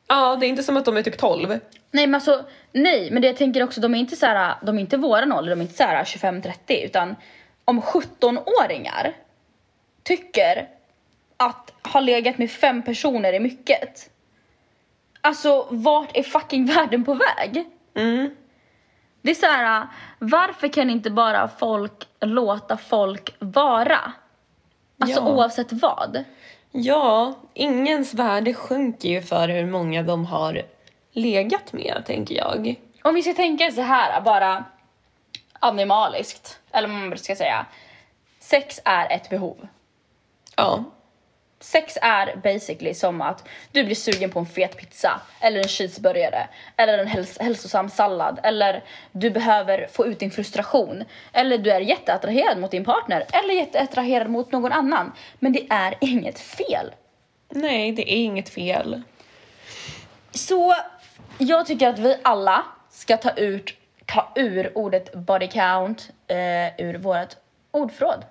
[0.06, 1.48] Ja, det är inte som att de är typ 12.
[1.90, 4.76] Nej men alltså, nej men det jag tänker också, de är inte så här, de
[4.76, 7.16] är inte våran ålder, de är inte så här 25-30 utan
[7.64, 9.16] om 17-åringar
[10.02, 10.68] tycker
[11.36, 14.10] att ha legat med fem personer är mycket.
[15.20, 17.64] Alltså vart är fucking världen på väg?
[17.94, 18.36] Mm.
[19.22, 19.86] Det är så här,
[20.18, 24.12] varför kan inte bara folk låta folk vara?
[24.98, 25.28] Alltså Ja.
[25.28, 26.24] oavsett vad.
[26.70, 30.62] Ja, ingens värde sjunker ju för hur många de har
[31.12, 32.74] legat med, tänker jag.
[33.02, 34.64] Om vi ska tänka så här bara
[35.52, 37.66] animaliskt, eller vad man ska säga.
[38.40, 39.68] Sex är ett behov.
[40.56, 40.84] Ja.
[41.62, 46.48] Sex är basically som att du blir sugen på en fet pizza, eller en cheeseburgare,
[46.76, 51.80] eller en häls hälsosam sallad, eller du behöver få ut din frustration, eller du är
[51.80, 55.12] jätteattraherad mot din partner, eller jätteattraherad mot någon annan.
[55.38, 56.90] Men det är inget fel.
[57.48, 59.02] Nej, det är inget fel.
[60.30, 60.74] Så
[61.38, 63.70] jag tycker att vi alla ska ta, ut,
[64.06, 67.36] ta ur ordet body count eh, ur vårt
[67.70, 68.24] ordförråd.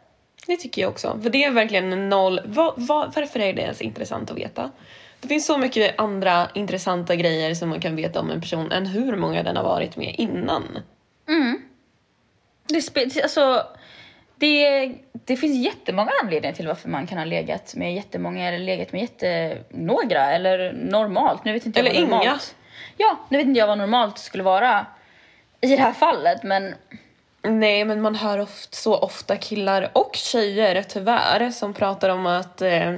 [0.47, 1.19] Det tycker jag också.
[1.23, 2.41] För det är verkligen en noll.
[2.45, 4.71] Va, va, varför är det ens intressant att veta?
[5.21, 8.85] Det finns så mycket andra intressanta grejer som man kan veta om en person än
[8.85, 10.79] hur många den har varit med innan.
[12.67, 13.63] Det, spe- alltså,
[14.35, 14.91] det,
[15.25, 19.01] det finns jättemånga anledningar till varför man kan ha legat med jättemånga eller legat med
[19.01, 21.45] jättenågra eller normalt.
[21.45, 22.25] Nu vet inte jag Eller vad normalt.
[22.27, 22.39] inga.
[22.97, 24.85] Ja, nu vet inte jag vad normalt skulle vara
[25.61, 26.75] i det här fallet men
[27.43, 32.61] Nej, men man hör oft, så ofta killar och tjejer tyvärr som pratar om att
[32.61, 32.93] eh,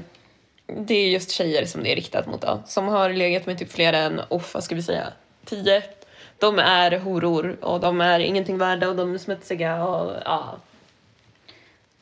[0.67, 3.71] det är just tjejer som det är riktat mot då, som har legat med typ
[3.71, 5.08] fler än, oh, vad ska vi säga,
[5.45, 5.84] tio.
[6.39, 10.58] De är horor och de är ingenting värda och de är smutsiga och ja.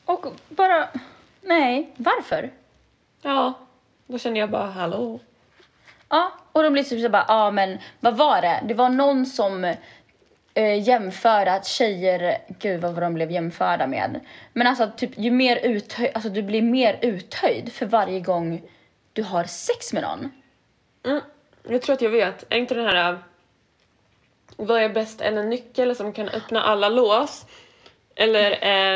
[0.04, 0.88] och bara
[1.40, 2.50] nej, varför?
[3.22, 3.52] Ja,
[4.06, 5.20] då känner jag bara hallå.
[6.08, 8.62] Ja, och de blir typ så bara, ja men vad var det?
[8.64, 9.74] Det var någon som
[10.54, 14.20] eh, jämförde att tjejer, gud vad de blev jämförda med.
[14.52, 18.62] Men alltså typ ju mer uthöjd, alltså du blir mer uthöjd för varje gång
[19.12, 20.30] du har sex med någon.
[21.04, 21.20] Mm,
[21.68, 22.44] jag tror att jag vet.
[22.48, 23.12] Är inte den här...
[23.12, 23.18] äh,
[24.56, 25.20] Vad är bäst?
[25.20, 27.46] En nyckel som kan öppna alla lås?
[28.14, 28.50] Eller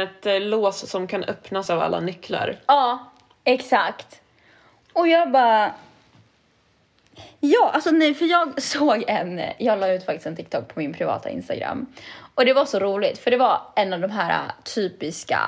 [0.04, 2.56] ett eh, lås som kan öppnas av alla nycklar?
[2.66, 3.12] Ja,
[3.44, 4.20] exakt.
[4.92, 5.74] Och jag bara...
[7.40, 9.40] Ja, alltså nej, för jag såg en...
[9.58, 11.86] Jag la ut faktiskt en TikTok på min privata Instagram.
[12.34, 14.42] Och det var så roligt, för det var en av de här
[14.74, 15.40] typiska,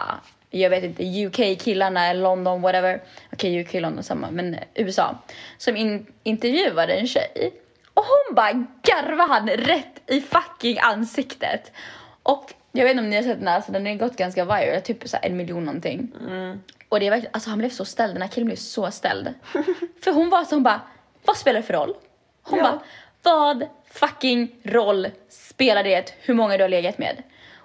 [0.51, 3.03] jag vet inte, UK-killarna London, whatever.
[3.33, 5.19] Okej, UK London samma, men USA.
[5.59, 7.53] Som in, intervjuade en tjej.
[7.95, 11.73] Och hon bara garvade han rätt i fucking ansiktet.
[12.23, 14.45] Och jag vet inte om ni har sett den här, så den har gått ganska
[14.45, 16.13] viral, typ så en miljon någonting.
[16.89, 19.35] Och det är verkligen, alltså han blev så ställd, den här killen blev så ställd.
[20.05, 20.81] För hon var så, hon bara,
[21.25, 21.95] vad spelar det för roll?
[22.43, 22.65] Hon Ja.
[22.65, 22.81] bara,
[23.23, 27.23] vad fucking roll spelar det hur många du har legat med?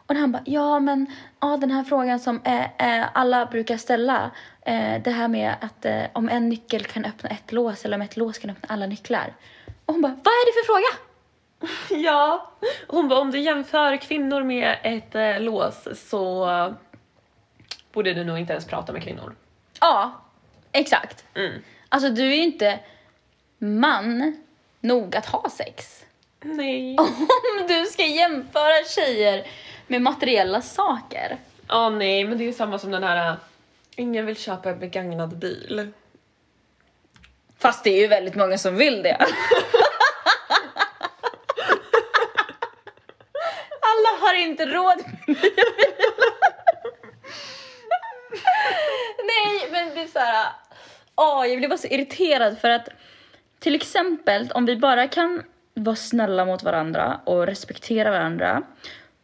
[0.08, 1.08] Och han bara, ja men
[1.42, 2.64] ja, den här frågan som eh,
[3.00, 4.32] eh, alla brukar ställa.
[4.62, 8.02] Eh, det här med att eh, om en nyckel kan öppna ett lås eller om
[8.02, 9.34] ett lås kan öppna alla nycklar.
[9.86, 11.00] Och hon bara, vad är det för fråga?
[12.04, 12.52] Ja.
[12.88, 16.48] Hon bara, om du jämför kvinnor med ett eh, lås så
[17.94, 19.36] borde du nog inte ens prata med kvinnor.
[19.80, 20.22] Ja,
[20.72, 21.26] exakt.
[21.36, 21.62] Mm.
[21.90, 22.80] Alltså du är ju inte
[23.64, 24.38] man
[24.80, 26.04] nog att ha sex.
[26.42, 26.98] Nej.
[27.60, 29.48] Om du ska jämföra tjejer
[29.88, 31.38] med materiella saker.
[31.68, 33.30] Ja, nej, men det är ju samma som den här...
[33.30, 33.36] äh,
[33.96, 35.92] Ingen vill köpa en begagnad bil.
[37.60, 39.16] Fast det är ju väldigt många som vill det.
[43.82, 44.98] Alla har inte råd
[45.28, 45.38] med.
[49.26, 50.48] Nej, men det är så här.
[51.16, 52.88] Åh, jag blir bara så irriterad för att
[53.64, 55.44] till exempel om vi bara kan
[55.74, 58.64] vara snälla mot varandra och respektera varandra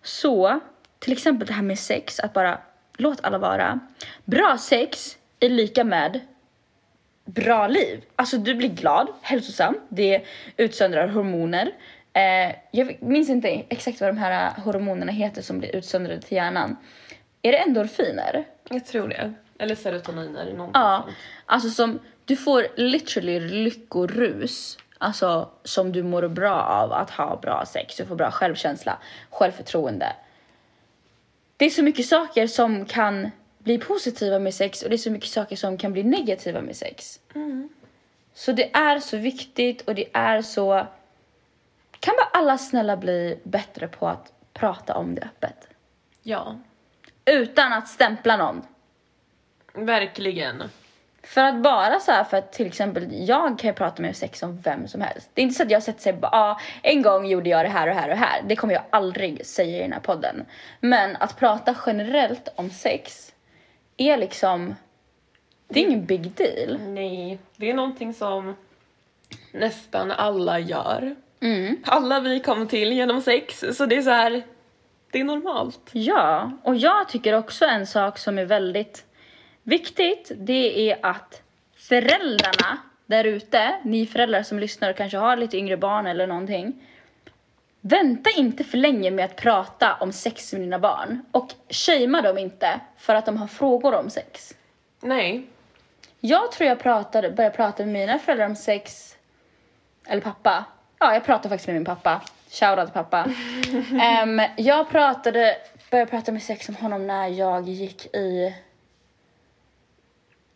[0.04, 0.60] så
[1.00, 2.60] till exempel det här med sex, att bara
[2.98, 3.80] låt alla vara.
[4.26, 6.20] Bra sex är lika med
[7.26, 8.04] bra liv.
[8.16, 10.24] Alltså du blir glad, hälsosam, det
[10.58, 11.72] utsöndrar hormoner.
[12.14, 16.76] Eh, jag minns inte exakt vad de här hormonerna heter som blir utsöndrade till hjärnan.
[17.42, 18.46] Är det endorfiner?
[18.70, 19.34] Jag tror det.
[19.58, 20.46] Eller serotoniner.
[20.46, 21.08] Någonting Ja,
[21.46, 24.78] alltså som du får literally lyckorus.
[24.98, 27.96] Alltså som du mår bra av att ha bra sex.
[27.96, 28.98] Du får bra självkänsla,
[29.30, 30.16] självförtroende.
[31.58, 35.12] Det är så mycket saker som kan bli positiva med sex och det är så
[35.12, 37.20] mycket saker som kan bli negativa med sex.
[38.34, 40.88] Så det är så viktigt och det är så...
[42.00, 45.68] Kan bara alla snälla bli bättre på att prata om det öppet?
[46.24, 46.60] Ja,
[47.26, 48.62] Utan att stämpla någon.
[49.74, 50.64] verkligen.
[51.24, 54.44] För att bara så här, för att till exempel jag kan ju prata med sex
[54.44, 55.30] om vem som helst.
[55.34, 57.70] Det är inte så att jag sätter sig bara, ah, en gång gjorde jag det
[57.70, 58.42] här och här och här.
[58.48, 60.46] Det kommer jag aldrig säga i den här podden.
[60.80, 63.34] Men att prata generellt om sex
[63.98, 64.76] är liksom,
[65.68, 66.80] det är ingen big deal.
[66.80, 68.56] Nej, det är någonting som
[69.52, 71.16] nästan alla gör.
[71.42, 71.78] Mm.
[71.86, 74.44] Alla vi kom till genom sex, så det är så här.
[75.12, 75.90] Det är normalt.
[75.92, 79.06] Ja, och jag tycker också en sak som är väldigt
[79.70, 81.42] viktigt, det är att
[81.76, 86.86] föräldrarna där ute, ni föräldrar som lyssnar och kanske har lite yngre barn eller någonting,
[87.82, 92.38] vänta inte för länge med att prata om sex med dina barn och shamea dem
[92.38, 94.56] inte för att de har frågor om sex.
[95.02, 95.48] Nej.
[96.20, 99.16] Jag tror jag pratade, började prata med mina föräldrar om sex,
[100.08, 100.66] eller pappa.
[101.00, 102.22] Ja, jag pratade faktiskt med min pappa.
[102.50, 103.26] Shoutout pappa.
[104.02, 105.58] Em, jag pratade,
[105.92, 108.56] började prata med sex om honom när jag gick i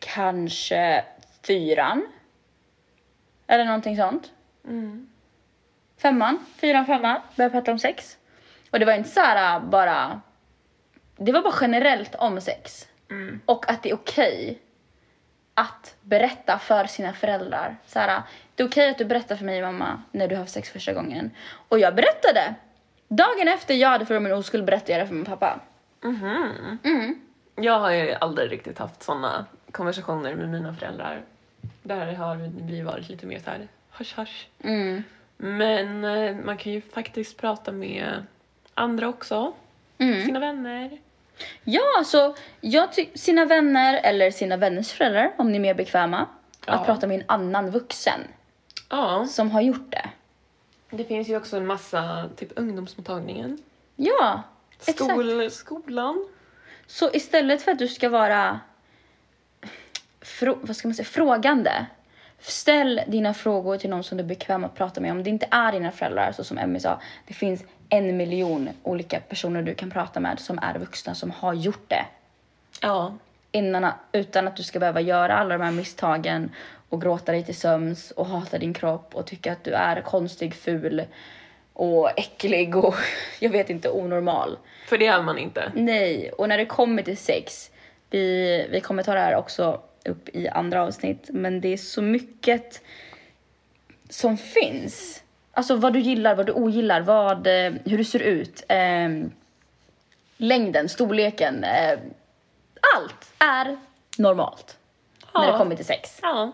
[0.03, 1.05] kanske
[1.47, 2.07] fyran.
[3.47, 4.31] Eller någonting sånt.
[4.65, 5.09] Mm.
[5.97, 7.21] Femman, fyran, femman.
[7.35, 8.17] Började prata om sex.
[8.71, 10.21] Och det var inte så här äh, bara...
[11.15, 12.87] Det var bara generellt om sex.
[13.09, 13.41] Mm.
[13.45, 14.59] Och att det är okej
[15.53, 17.77] att berätta för sina föräldrar.
[17.85, 18.21] Så här,
[18.55, 21.31] det är okej att du berättar för mig mamma när du har sex första gången.
[21.69, 22.55] Och jag berättade.
[23.07, 25.59] Dagen efter jag hade förlorat min oskuld berättade jag det för min pappa.
[26.03, 26.79] Mhm.
[26.83, 27.21] Mm.
[27.55, 31.21] Jag har ju aldrig riktigt haft såna konversationer med mina föräldrar.
[31.83, 32.35] Där har
[32.67, 34.47] vi varit lite mer så här hush hush.
[34.63, 35.03] Mm.
[35.37, 38.25] Men eh, man kan ju faktiskt prata med
[38.73, 39.53] andra också.
[39.97, 40.25] Mm.
[40.25, 40.97] Sina vänner.
[41.63, 46.27] Ja, så jag sina vänner eller sina vänners föräldrar om ni är mer bekväma.
[46.65, 46.73] Ja.
[46.73, 48.19] Att prata med en annan vuxen
[48.89, 49.27] Ja.
[49.29, 50.09] som har gjort det.
[50.89, 53.57] Det finns ju också en massa, typ ungdomsmottagningen.
[53.95, 54.43] Ja,
[54.79, 54.97] exakt.
[54.97, 56.27] Skol, skolan.
[56.87, 58.59] Så istället för att du ska vara
[60.61, 61.85] vad ska man säga, frågande,
[62.39, 65.11] ställ dina frågor till någon som du är bekväm att prata med.
[65.11, 69.19] Om det inte är dina föräldrar, så som Emmy sa, det finns en miljon olika
[69.19, 72.05] personer du kan prata med som är vuxna som har gjort det.
[72.81, 73.13] Ja.
[73.51, 76.51] Innan, utan att du ska behöva göra alla de här misstagen
[76.89, 80.53] och gråta dig till sömns och hata din kropp och tycka att du är konstig,
[80.53, 81.03] ful
[81.73, 82.95] och äcklig och
[83.39, 84.57] jag vet inte, onormal.
[84.87, 85.71] För det är man inte.
[85.75, 87.71] Nej, och när det kommer till sex,
[88.09, 92.01] vi, vi kommer ta det här också upp i andra avsnitt, men det är så
[92.01, 92.81] mycket
[94.09, 95.23] som finns.
[95.51, 99.09] Alltså vad du gillar, vad du ogillar, vad, eh, hur du ser ut, eh,
[100.37, 101.99] längden, storleken, eh,
[102.95, 103.77] allt är
[104.17, 104.77] normalt
[105.33, 105.57] när det Ja.
[105.57, 106.19] kommer till sex.
[106.21, 106.51] Ja.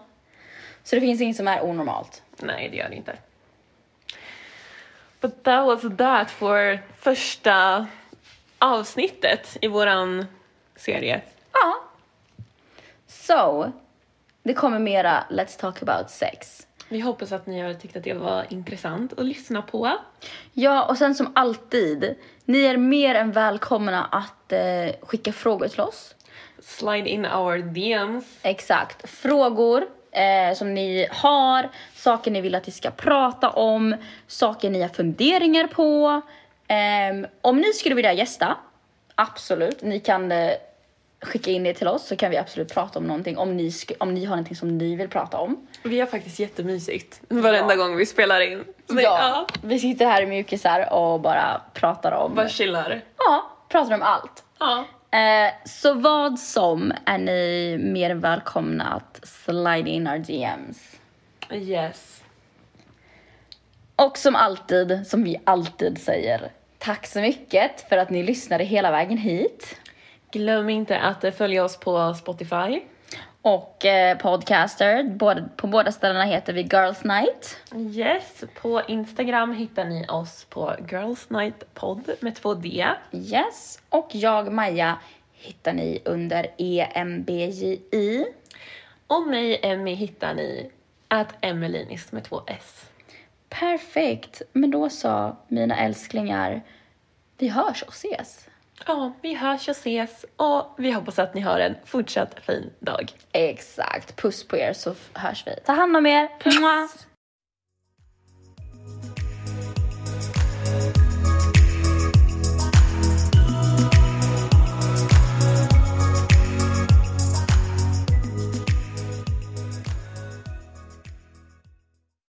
[0.84, 2.24] Så det finns inget som är onormalt.
[2.38, 3.16] Nej, det gör det inte.
[5.22, 7.88] But that was that för första
[8.60, 10.26] avsnittet i våran
[10.76, 11.22] serie.
[11.52, 11.84] Ja.
[13.10, 13.72] Så,
[14.43, 16.68] det kommer mera Let's talk about sex.
[16.89, 19.97] Vi hoppas att ni har tyckt att det var intressant att lyssna på.
[20.53, 25.82] Ja, och sen som alltid, ni är mer än välkomna att eh, skicka frågor till
[25.82, 26.16] oss.
[26.60, 28.26] Slide in our DMs.
[28.41, 29.10] Exakt.
[29.10, 33.95] Frågor eh, som ni har, saker ni vill att vi ska prata om,
[34.28, 36.22] saker ni har funderingar på.
[36.68, 38.57] Ehm, om ni skulle vilja gästa,
[39.16, 40.51] absolut, ni kan eh,
[41.22, 43.95] skicka in det till oss så kan vi absolut prata om någonting om ni, sk-
[43.99, 45.67] om ni har någonting som ni vill prata om.
[45.84, 48.63] Vi har faktiskt jättemysigt varenda gång vi spelar in.
[48.89, 53.01] Så, Ja, vi sitter här i mjukisar och bara pratar om, Bara chillar.
[53.17, 54.43] ja, pratar om allt.
[54.59, 54.86] Ja.
[55.20, 60.95] Eh, så vad som är ni mer välkomna att slide in our DMs.
[61.51, 62.24] Yes.
[63.95, 68.91] Och som alltid, som vi alltid säger, tack så mycket för att ni lyssnade hela
[68.91, 69.76] vägen hit.
[70.32, 72.82] Glöm inte att eh, följa oss på Spotify.
[73.42, 77.58] Och eh, podcaster, både, på båda ställena heter vi Girls Night.
[77.76, 82.88] Yes, på Instagram hittar ni oss på Girls Night Podd med två D.
[83.12, 83.82] Yes.
[83.90, 84.98] Och jag, Maja,
[85.34, 88.26] hittar ni under EMBJI.
[89.08, 90.72] Och mig, Emmy, hittar ni
[91.08, 92.86] att Emelinis med två S.
[93.50, 94.42] Perfekt.
[94.54, 96.62] Men då så, mina älsklingar.
[97.38, 98.49] Vi hörs och ses.
[98.86, 103.12] Ja, vi hörs och ses och vi hoppas att ni har en fortsatt fin dag.
[103.32, 104.16] Exakt.
[104.16, 105.56] Puss på er så hörs vi.
[105.66, 106.28] Ta hand om er.
[106.40, 107.06] Puss.